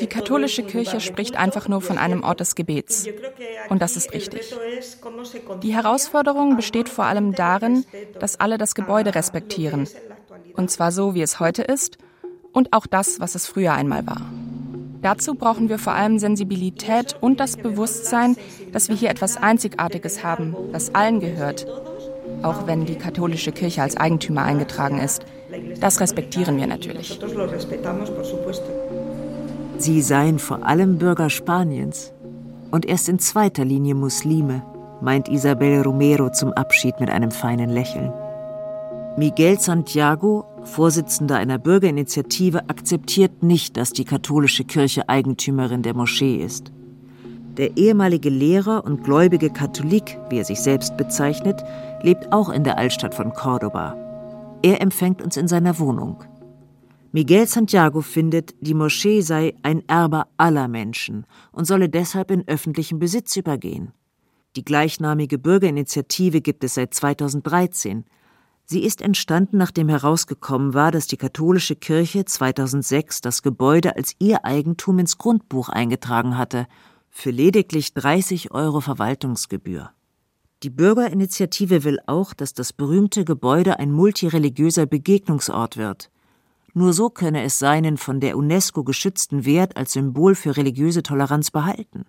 Die 0.00 0.06
katholische 0.08 0.64
Kirche 0.64 1.00
spricht 1.00 1.36
einfach 1.36 1.68
nur 1.68 1.80
von 1.80 1.98
einem 1.98 2.24
Ort 2.24 2.40
des 2.40 2.56
Gebets. 2.56 3.06
Und 3.68 3.80
das 3.80 3.96
ist 3.96 4.12
richtig. 4.12 4.52
Die 5.62 5.72
Herausforderung 5.72 6.56
besteht 6.56 6.88
vor 6.88 7.04
allem 7.04 7.32
darin, 7.32 7.84
dass 8.18 8.40
alle 8.40 8.58
das 8.58 8.74
Gebäude 8.74 9.14
respektieren. 9.14 9.86
Und 10.54 10.68
zwar 10.72 10.90
so, 10.90 11.14
wie 11.14 11.22
es 11.22 11.38
heute 11.38 11.62
ist 11.62 11.98
und 12.52 12.72
auch 12.72 12.88
das, 12.88 13.20
was 13.20 13.36
es 13.36 13.46
früher 13.46 13.74
einmal 13.74 14.04
war. 14.04 14.22
Dazu 15.00 15.36
brauchen 15.36 15.68
wir 15.68 15.78
vor 15.78 15.92
allem 15.92 16.18
Sensibilität 16.18 17.16
und 17.20 17.38
das 17.38 17.56
Bewusstsein, 17.56 18.36
dass 18.72 18.88
wir 18.88 18.96
hier 18.96 19.10
etwas 19.10 19.36
Einzigartiges 19.36 20.24
haben, 20.24 20.56
das 20.72 20.92
allen 20.92 21.20
gehört 21.20 21.68
auch 22.42 22.66
wenn 22.66 22.84
die 22.84 22.96
katholische 22.96 23.52
Kirche 23.52 23.82
als 23.82 23.96
Eigentümer 23.96 24.42
eingetragen 24.42 24.98
ist. 24.98 25.22
Das 25.80 26.00
respektieren 26.00 26.56
wir 26.56 26.66
natürlich. 26.66 27.18
Sie 29.78 30.02
seien 30.02 30.38
vor 30.38 30.66
allem 30.66 30.98
Bürger 30.98 31.30
Spaniens 31.30 32.12
und 32.70 32.86
erst 32.86 33.08
in 33.08 33.18
zweiter 33.18 33.64
Linie 33.64 33.94
Muslime, 33.94 34.62
meint 35.00 35.28
Isabel 35.28 35.82
Romero 35.82 36.30
zum 36.30 36.52
Abschied 36.52 37.00
mit 37.00 37.10
einem 37.10 37.30
feinen 37.30 37.70
Lächeln. 37.70 38.12
Miguel 39.16 39.58
Santiago, 39.58 40.44
Vorsitzender 40.64 41.36
einer 41.36 41.58
Bürgerinitiative, 41.58 42.68
akzeptiert 42.68 43.42
nicht, 43.42 43.76
dass 43.76 43.92
die 43.92 44.04
katholische 44.04 44.64
Kirche 44.64 45.08
Eigentümerin 45.08 45.82
der 45.82 45.94
Moschee 45.94 46.36
ist. 46.36 46.72
Der 47.56 47.76
ehemalige 47.76 48.28
Lehrer 48.28 48.84
und 48.84 49.02
gläubige 49.02 49.50
Katholik, 49.50 50.18
wie 50.28 50.38
er 50.38 50.44
sich 50.44 50.60
selbst 50.60 50.96
bezeichnet, 50.96 51.64
lebt 52.02 52.32
auch 52.32 52.48
in 52.48 52.64
der 52.64 52.78
Altstadt 52.78 53.14
von 53.14 53.32
Cordoba. 53.32 53.96
Er 54.62 54.80
empfängt 54.80 55.22
uns 55.22 55.36
in 55.36 55.48
seiner 55.48 55.78
Wohnung. 55.78 56.24
Miguel 57.10 57.46
Santiago 57.46 58.02
findet, 58.02 58.54
die 58.60 58.74
Moschee 58.74 59.22
sei 59.22 59.54
ein 59.62 59.82
Erbe 59.88 60.24
aller 60.36 60.68
Menschen 60.68 61.26
und 61.52 61.64
solle 61.64 61.88
deshalb 61.88 62.30
in 62.30 62.46
öffentlichen 62.46 62.98
Besitz 62.98 63.36
übergehen. 63.36 63.92
Die 64.56 64.64
gleichnamige 64.64 65.38
Bürgerinitiative 65.38 66.40
gibt 66.40 66.64
es 66.64 66.74
seit 66.74 66.92
2013. 66.92 68.04
Sie 68.64 68.82
ist 68.82 69.00
entstanden, 69.00 69.56
nachdem 69.56 69.88
herausgekommen 69.88 70.74
war, 70.74 70.90
dass 70.90 71.06
die 71.06 71.16
katholische 71.16 71.76
Kirche 71.76 72.24
2006 72.26 73.22
das 73.22 73.42
Gebäude 73.42 73.96
als 73.96 74.14
ihr 74.18 74.44
Eigentum 74.44 74.98
ins 74.98 75.16
Grundbuch 75.16 75.70
eingetragen 75.70 76.36
hatte 76.36 76.66
für 77.08 77.30
lediglich 77.30 77.94
30 77.94 78.50
Euro 78.50 78.80
Verwaltungsgebühr. 78.80 79.92
Die 80.64 80.70
Bürgerinitiative 80.70 81.84
will 81.84 82.00
auch, 82.06 82.34
dass 82.34 82.52
das 82.52 82.72
berühmte 82.72 83.24
Gebäude 83.24 83.78
ein 83.78 83.92
multireligiöser 83.92 84.86
Begegnungsort 84.86 85.76
wird. 85.76 86.10
Nur 86.74 86.92
so 86.92 87.10
könne 87.10 87.44
es 87.44 87.60
seinen 87.60 87.96
von 87.96 88.18
der 88.18 88.36
UNESCO 88.36 88.82
geschützten 88.82 89.44
Wert 89.44 89.76
als 89.76 89.92
Symbol 89.92 90.34
für 90.34 90.56
religiöse 90.56 91.04
Toleranz 91.04 91.52
behalten. 91.52 92.06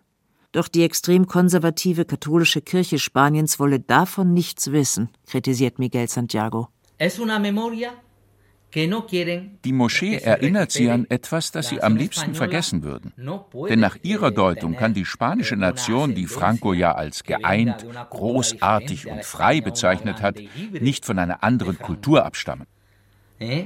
Doch 0.52 0.68
die 0.68 0.84
extrem 0.84 1.28
konservative 1.28 2.06
katholische 2.06 2.62
Kirche 2.62 2.98
Spaniens 2.98 3.60
wolle 3.60 3.80
davon 3.80 4.34
nichts 4.34 4.72
wissen, 4.72 5.10
kritisiert 5.28 5.78
Miguel 5.78 6.10
Santiago. 6.10 6.70
Es 6.98 7.20
una 7.20 7.38
memoria 7.38 7.92
die 8.76 9.74
Moschee 9.74 10.18
erinnert 10.18 10.72
sie 10.72 10.90
an 10.90 11.06
etwas, 11.10 11.52
das 11.52 11.70
sie 11.70 11.82
am 11.82 11.96
liebsten 11.96 12.36
vergessen 12.36 12.84
würden. 12.84 13.14
Denn 13.68 13.80
nach 13.80 13.98
ihrer 14.04 14.32
Deutung 14.32 14.76
kann 14.76 14.94
die 14.94 15.06
spanische 15.06 15.56
Nation, 15.56 16.14
die 16.14 16.28
Franco 16.28 16.74
ja 16.74 16.94
als 16.94 17.24
geeint, 17.24 17.86
großartig 18.10 19.08
und 19.08 19.26
frei 19.26 19.62
bezeichnet 19.62 20.22
hat, 20.22 20.40
nicht 20.72 21.06
von 21.06 21.18
einer 21.18 21.44
anderen 21.44 21.80
Kultur 21.80 22.26
abstammen. 22.26 22.68
Eh, 23.40 23.66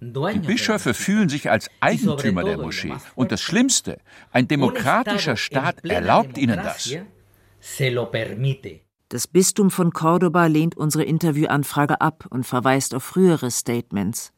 die 0.00 0.38
Bischöfe 0.40 0.92
fühlen 0.92 1.28
sich 1.28 1.50
als 1.50 1.70
Eigentümer 1.80 2.44
der 2.44 2.58
Moschee. 2.58 2.94
Und 3.14 3.32
das 3.32 3.40
Schlimmste, 3.40 3.98
ein 4.32 4.48
demokratischer 4.48 5.36
Staat 5.36 5.84
erlaubt 5.84 6.36
ihnen 6.36 6.60
das. 6.62 6.94
Das 9.14 9.28
Bistum 9.28 9.70
von 9.70 9.92
Cordoba 9.92 10.46
lehnt 10.46 10.76
unsere 10.76 11.04
Interviewanfrage 11.04 12.00
ab 12.00 12.26
und 12.30 12.44
verweist 12.44 12.96
auf 12.96 13.04
frühere 13.04 13.52
Statements. 13.52 14.32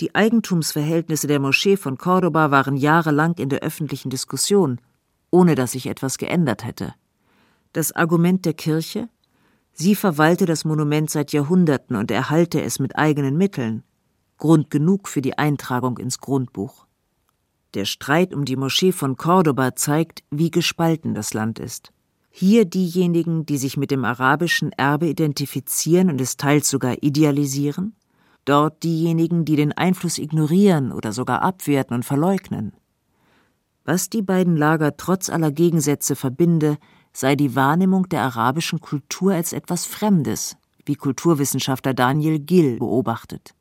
Die 0.00 0.12
Eigentumsverhältnisse 0.12 1.28
der 1.28 1.38
Moschee 1.38 1.76
von 1.76 1.98
Cordoba 1.98 2.50
waren 2.50 2.76
jahrelang 2.76 3.34
in 3.34 3.48
der 3.48 3.60
öffentlichen 3.60 4.10
Diskussion, 4.10 4.80
ohne 5.30 5.54
dass 5.54 5.70
sich 5.70 5.86
etwas 5.86 6.18
geändert 6.18 6.64
hätte. 6.64 6.94
Das 7.72 7.92
Argument 7.92 8.44
der 8.44 8.54
Kirche? 8.54 9.08
Sie 9.72 9.94
verwalte 9.94 10.46
das 10.46 10.64
Monument 10.64 11.08
seit 11.08 11.32
Jahrhunderten 11.32 11.94
und 11.94 12.10
erhalte 12.10 12.60
es 12.60 12.80
mit 12.80 12.98
eigenen 12.98 13.36
Mitteln. 13.38 13.84
Grund 14.36 14.68
genug 14.68 15.06
für 15.06 15.22
die 15.22 15.38
Eintragung 15.38 15.98
ins 15.98 16.18
Grundbuch. 16.18 16.88
Der 17.74 17.84
Streit 17.84 18.34
um 18.34 18.46
die 18.46 18.56
Moschee 18.56 18.90
von 18.90 19.16
Cordoba 19.16 19.76
zeigt, 19.76 20.24
wie 20.32 20.50
gespalten 20.50 21.14
das 21.14 21.34
Land 21.34 21.60
ist. 21.60 21.92
Hier 22.34 22.64
diejenigen, 22.64 23.44
die 23.44 23.58
sich 23.58 23.76
mit 23.76 23.90
dem 23.90 24.06
arabischen 24.06 24.72
Erbe 24.72 25.06
identifizieren 25.06 26.08
und 26.08 26.18
es 26.18 26.38
teils 26.38 26.70
sogar 26.70 27.02
idealisieren, 27.02 27.94
dort 28.46 28.82
diejenigen, 28.82 29.44
die 29.44 29.54
den 29.54 29.72
Einfluss 29.72 30.16
ignorieren 30.16 30.92
oder 30.92 31.12
sogar 31.12 31.42
abwerten 31.42 31.94
und 31.94 32.04
verleugnen. 32.04 32.72
Was 33.84 34.08
die 34.08 34.22
beiden 34.22 34.56
Lager 34.56 34.96
trotz 34.96 35.28
aller 35.28 35.52
Gegensätze 35.52 36.16
verbinde, 36.16 36.78
sei 37.12 37.36
die 37.36 37.54
Wahrnehmung 37.54 38.08
der 38.08 38.22
arabischen 38.22 38.80
Kultur 38.80 39.34
als 39.34 39.52
etwas 39.52 39.84
Fremdes, 39.84 40.56
wie 40.86 40.94
Kulturwissenschaftler 40.94 41.92
Daniel 41.92 42.38
Gill 42.38 42.78
beobachtet. 42.78 43.54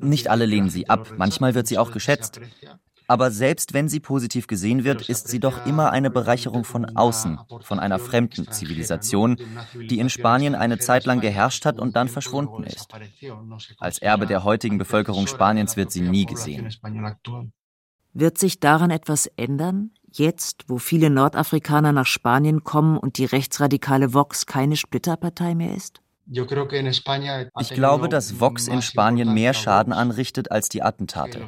Nicht 0.00 0.28
alle 0.28 0.46
lehnen 0.46 0.68
sie 0.68 0.88
ab, 0.88 1.14
manchmal 1.16 1.54
wird 1.54 1.68
sie 1.68 1.78
auch 1.78 1.92
geschätzt. 1.92 2.40
Aber 3.06 3.30
selbst 3.30 3.74
wenn 3.74 3.88
sie 3.88 4.00
positiv 4.00 4.46
gesehen 4.46 4.84
wird, 4.84 5.08
ist 5.08 5.28
sie 5.28 5.40
doch 5.40 5.66
immer 5.66 5.90
eine 5.90 6.10
Bereicherung 6.10 6.64
von 6.64 6.96
außen, 6.96 7.38
von 7.62 7.78
einer 7.78 7.98
fremden 7.98 8.50
Zivilisation, 8.50 9.36
die 9.74 9.98
in 9.98 10.08
Spanien 10.08 10.54
eine 10.54 10.78
Zeit 10.78 11.04
lang 11.04 11.20
geherrscht 11.20 11.66
hat 11.66 11.78
und 11.78 11.96
dann 11.96 12.08
verschwunden 12.08 12.64
ist. 12.64 12.94
Als 13.78 13.98
Erbe 13.98 14.26
der 14.26 14.44
heutigen 14.44 14.78
Bevölkerung 14.78 15.26
Spaniens 15.26 15.76
wird 15.76 15.90
sie 15.90 16.02
nie 16.02 16.24
gesehen. 16.24 16.74
Wird 18.12 18.38
sich 18.38 18.60
daran 18.60 18.90
etwas 18.90 19.26
ändern, 19.36 19.90
jetzt, 20.12 20.64
wo 20.68 20.78
viele 20.78 21.10
Nordafrikaner 21.10 21.92
nach 21.92 22.06
Spanien 22.06 22.62
kommen 22.62 22.96
und 22.96 23.18
die 23.18 23.24
rechtsradikale 23.24 24.14
Vox 24.14 24.46
keine 24.46 24.76
Splitterpartei 24.76 25.54
mehr 25.54 25.74
ist? 25.74 26.03
Ich 26.26 27.70
glaube, 27.70 28.08
dass 28.08 28.40
Vox 28.40 28.66
in 28.66 28.80
Spanien 28.80 29.34
mehr 29.34 29.52
Schaden 29.52 29.92
anrichtet 29.92 30.50
als 30.50 30.68
die 30.68 30.82
Attentate. 30.82 31.40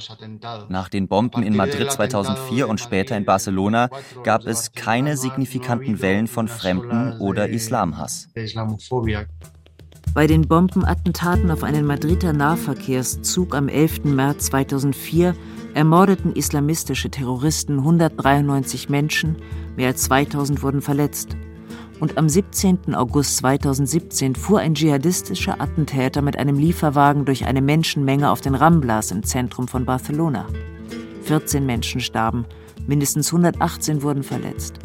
Nach 0.68 0.88
den 0.88 1.08
Bomben 1.08 1.42
in 1.42 1.56
Madrid 1.56 1.90
2004 1.90 2.68
und 2.68 2.78
später 2.78 3.16
in 3.16 3.24
Barcelona 3.24 3.88
gab 4.22 4.46
es 4.46 4.72
keine 4.72 5.16
signifikanten 5.16 6.02
Wellen 6.02 6.26
von 6.26 6.48
Fremden- 6.48 7.18
oder 7.20 7.48
Islamhass. 7.48 8.28
Bei 10.14 10.26
den 10.26 10.48
Bombenattentaten 10.48 11.50
auf 11.50 11.62
einen 11.62 11.84
Madrider 11.84 12.32
Nahverkehrszug 12.32 13.54
am 13.54 13.68
11. 13.68 14.04
März 14.14 14.46
2004 14.46 15.34
ermordeten 15.74 16.32
islamistische 16.32 17.10
Terroristen 17.10 17.78
193 17.78 18.88
Menschen, 18.88 19.36
mehr 19.76 19.88
als 19.88 20.04
2000 20.04 20.62
wurden 20.62 20.80
verletzt 20.80 21.36
und 22.00 22.18
am 22.18 22.28
17. 22.28 22.94
August 22.94 23.38
2017 23.38 24.34
fuhr 24.34 24.60
ein 24.60 24.74
dschihadistischer 24.74 25.60
Attentäter 25.60 26.22
mit 26.22 26.38
einem 26.38 26.58
Lieferwagen 26.58 27.24
durch 27.24 27.46
eine 27.46 27.62
Menschenmenge 27.62 28.30
auf 28.30 28.40
den 28.40 28.54
Ramblas 28.54 29.10
im 29.10 29.22
Zentrum 29.22 29.68
von 29.68 29.84
Barcelona. 29.84 30.46
14 31.22 31.64
Menschen 31.64 32.00
starben, 32.00 32.44
mindestens 32.86 33.28
118 33.32 34.02
wurden 34.02 34.22
verletzt. 34.22 34.78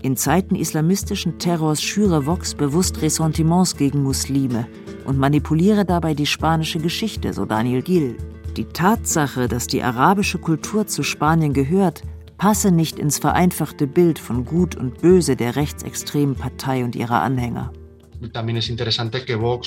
In 0.00 0.16
Zeiten 0.16 0.54
islamistischen 0.54 1.38
Terrors 1.38 1.82
schüre 1.82 2.24
Vox 2.24 2.54
bewusst 2.54 3.02
Ressentiments 3.02 3.76
gegen 3.76 4.02
Muslime 4.02 4.66
und 5.04 5.18
manipuliere 5.18 5.84
dabei 5.84 6.14
die 6.14 6.26
spanische 6.26 6.78
Geschichte, 6.78 7.32
so 7.32 7.44
Daniel 7.44 7.82
Gil. 7.82 8.16
Die 8.56 8.66
Tatsache, 8.66 9.48
dass 9.48 9.66
die 9.66 9.82
arabische 9.82 10.38
Kultur 10.38 10.86
zu 10.86 11.02
Spanien 11.02 11.52
gehört, 11.52 12.02
passe 12.38 12.70
nicht 12.70 12.98
ins 12.98 13.18
vereinfachte 13.18 13.86
Bild 13.86 14.18
von 14.18 14.44
Gut 14.44 14.76
und 14.76 15.02
Böse 15.02 15.36
der 15.36 15.56
rechtsextremen 15.56 16.36
Partei 16.36 16.84
und 16.84 16.96
ihrer 16.96 17.20
Anhänger. 17.20 17.72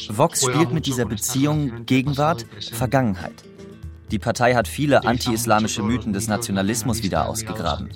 Vox 0.09 0.45
spielt 0.45 0.73
mit 0.73 0.85
dieser 0.85 1.05
Beziehung 1.05 1.85
Gegenwart, 1.85 2.45
Vergangenheit. 2.71 3.43
Die 4.09 4.19
Partei 4.19 4.55
hat 4.55 4.67
viele 4.67 5.05
anti-islamische 5.05 5.83
Mythen 5.83 6.11
des 6.11 6.27
Nationalismus 6.27 7.03
wieder 7.03 7.29
ausgegraben. 7.29 7.89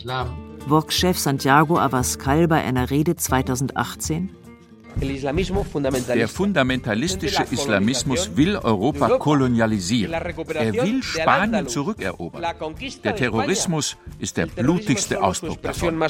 Vox-Chef 0.68 1.18
Santiago 1.18 1.78
Abascal 1.78 2.48
bei 2.48 2.64
einer 2.64 2.90
Rede 2.90 3.16
2018 3.16 4.30
der 5.02 6.28
fundamentalistische 6.28 7.44
Islamismus 7.52 8.36
will 8.36 8.58
Europa 8.58 9.18
kolonialisieren. 9.18 10.14
Er 10.14 10.74
will 10.74 11.04
Spanien 11.04 11.68
zurückerobern. 11.68 12.44
Der 13.04 13.16
Terrorismus 13.16 13.98
ist 14.20 14.38
der 14.38 14.48
blutigste 14.48 15.22
Ausdruck 15.22 15.62
davon. 15.62 16.02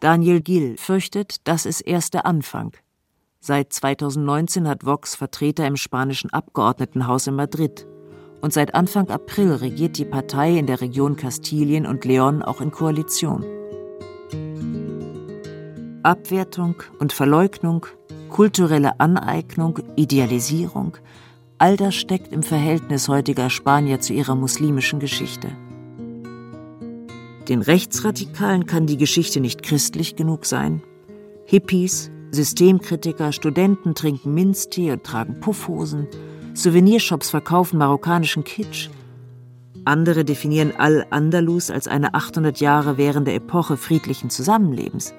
Daniel 0.00 0.40
Gil 0.40 0.76
fürchtet, 0.78 1.36
das 1.44 1.66
ist 1.66 1.82
erst 1.82 2.14
der 2.14 2.24
Anfang. 2.24 2.72
Seit 3.40 3.72
2019 3.72 4.68
hat 4.68 4.84
Vox 4.84 5.14
Vertreter 5.14 5.66
im 5.66 5.76
spanischen 5.76 6.30
Abgeordnetenhaus 6.30 7.26
in 7.26 7.34
Madrid. 7.34 7.86
Und 8.42 8.52
seit 8.52 8.74
Anfang 8.74 9.08
April 9.08 9.52
regiert 9.52 9.98
die 9.98 10.04
Partei 10.04 10.58
in 10.58 10.66
der 10.66 10.80
Region 10.80 11.16
Kastilien 11.16 11.86
und 11.86 12.04
Leon 12.04 12.42
auch 12.42 12.60
in 12.60 12.70
Koalition. 12.70 13.59
Abwertung 16.02 16.76
und 16.98 17.12
Verleugnung, 17.12 17.86
kulturelle 18.30 18.98
Aneignung, 19.00 19.78
Idealisierung, 19.96 20.96
all 21.58 21.76
das 21.76 21.94
steckt 21.94 22.32
im 22.32 22.42
Verhältnis 22.42 23.08
heutiger 23.08 23.50
Spanier 23.50 24.00
zu 24.00 24.14
ihrer 24.14 24.34
muslimischen 24.34 24.98
Geschichte. 24.98 25.48
Den 27.48 27.62
Rechtsradikalen 27.62 28.66
kann 28.66 28.86
die 28.86 28.96
Geschichte 28.96 29.40
nicht 29.40 29.62
christlich 29.62 30.16
genug 30.16 30.46
sein. 30.46 30.82
Hippies, 31.44 32.10
Systemkritiker, 32.30 33.32
Studenten 33.32 33.94
trinken 33.94 34.32
Minztee 34.32 34.92
und 34.92 35.04
tragen 35.04 35.40
Puffhosen. 35.40 36.06
Souvenirshops 36.54 37.28
verkaufen 37.30 37.78
marokkanischen 37.78 38.44
Kitsch. 38.44 38.88
Andere 39.84 40.24
definieren 40.24 40.72
Al-Andalus 40.76 41.70
als 41.70 41.88
eine 41.88 42.14
800 42.14 42.60
Jahre 42.60 42.98
währende 42.98 43.32
Epoche 43.32 43.76
friedlichen 43.76 44.30
Zusammenlebens. 44.30 45.12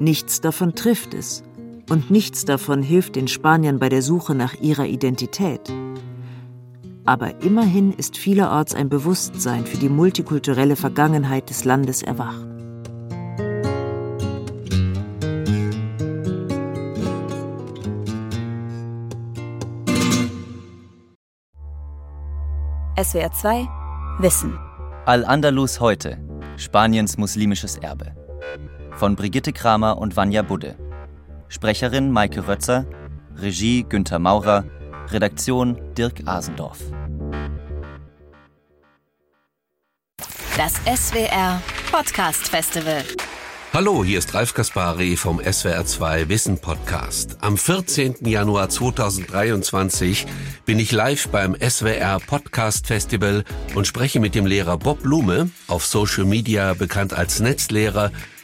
Nichts 0.00 0.40
davon 0.40 0.76
trifft 0.76 1.12
es 1.12 1.42
und 1.90 2.10
nichts 2.10 2.44
davon 2.44 2.82
hilft 2.82 3.16
den 3.16 3.26
Spaniern 3.26 3.80
bei 3.80 3.88
der 3.88 4.02
Suche 4.02 4.34
nach 4.34 4.54
ihrer 4.54 4.86
Identität. 4.86 5.60
Aber 7.04 7.42
immerhin 7.42 7.92
ist 7.92 8.16
vielerorts 8.16 8.74
ein 8.74 8.88
Bewusstsein 8.88 9.66
für 9.66 9.78
die 9.78 9.88
multikulturelle 9.88 10.76
Vergangenheit 10.76 11.50
des 11.50 11.64
Landes 11.64 12.02
erwacht. 12.02 12.46
SWR 23.02 23.32
2 23.32 23.68
Wissen. 24.18 24.58
Al-Andalus 25.06 25.80
heute. 25.80 26.18
Spaniens 26.56 27.16
muslimisches 27.16 27.78
Erbe 27.78 28.17
von 28.98 29.14
Brigitte 29.14 29.52
Kramer 29.52 29.98
und 29.98 30.16
Vanja 30.16 30.42
Budde. 30.42 30.76
Sprecherin 31.48 32.10
Maike 32.10 32.48
Rötzer, 32.48 32.84
Regie 33.36 33.84
Günther 33.84 34.18
Maurer, 34.18 34.64
Redaktion 35.10 35.78
Dirk 35.96 36.26
Asendorf. 36.26 36.80
Das 40.56 40.74
SWR 40.84 41.62
Podcast 41.92 42.48
Festival. 42.48 43.04
Hallo, 43.72 44.02
hier 44.02 44.18
ist 44.18 44.34
Ralf 44.34 44.54
Kaspari 44.54 45.16
vom 45.16 45.38
SWR2 45.40 46.28
Wissen 46.28 46.58
Podcast. 46.58 47.36
Am 47.42 47.56
14. 47.56 48.16
Januar 48.26 48.70
2023 48.70 50.26
bin 50.64 50.78
ich 50.78 50.90
live 50.90 51.28
beim 51.28 51.54
SWR 51.54 52.18
Podcast 52.18 52.86
Festival 52.86 53.44
und 53.74 53.86
spreche 53.86 54.20
mit 54.20 54.34
dem 54.34 54.46
Lehrer 54.46 54.78
Bob 54.78 55.02
Blume, 55.02 55.50
auf 55.68 55.84
Social 55.84 56.24
Media 56.24 56.74
bekannt 56.74 57.12
als 57.12 57.40
Netzlehrer, 57.40 58.10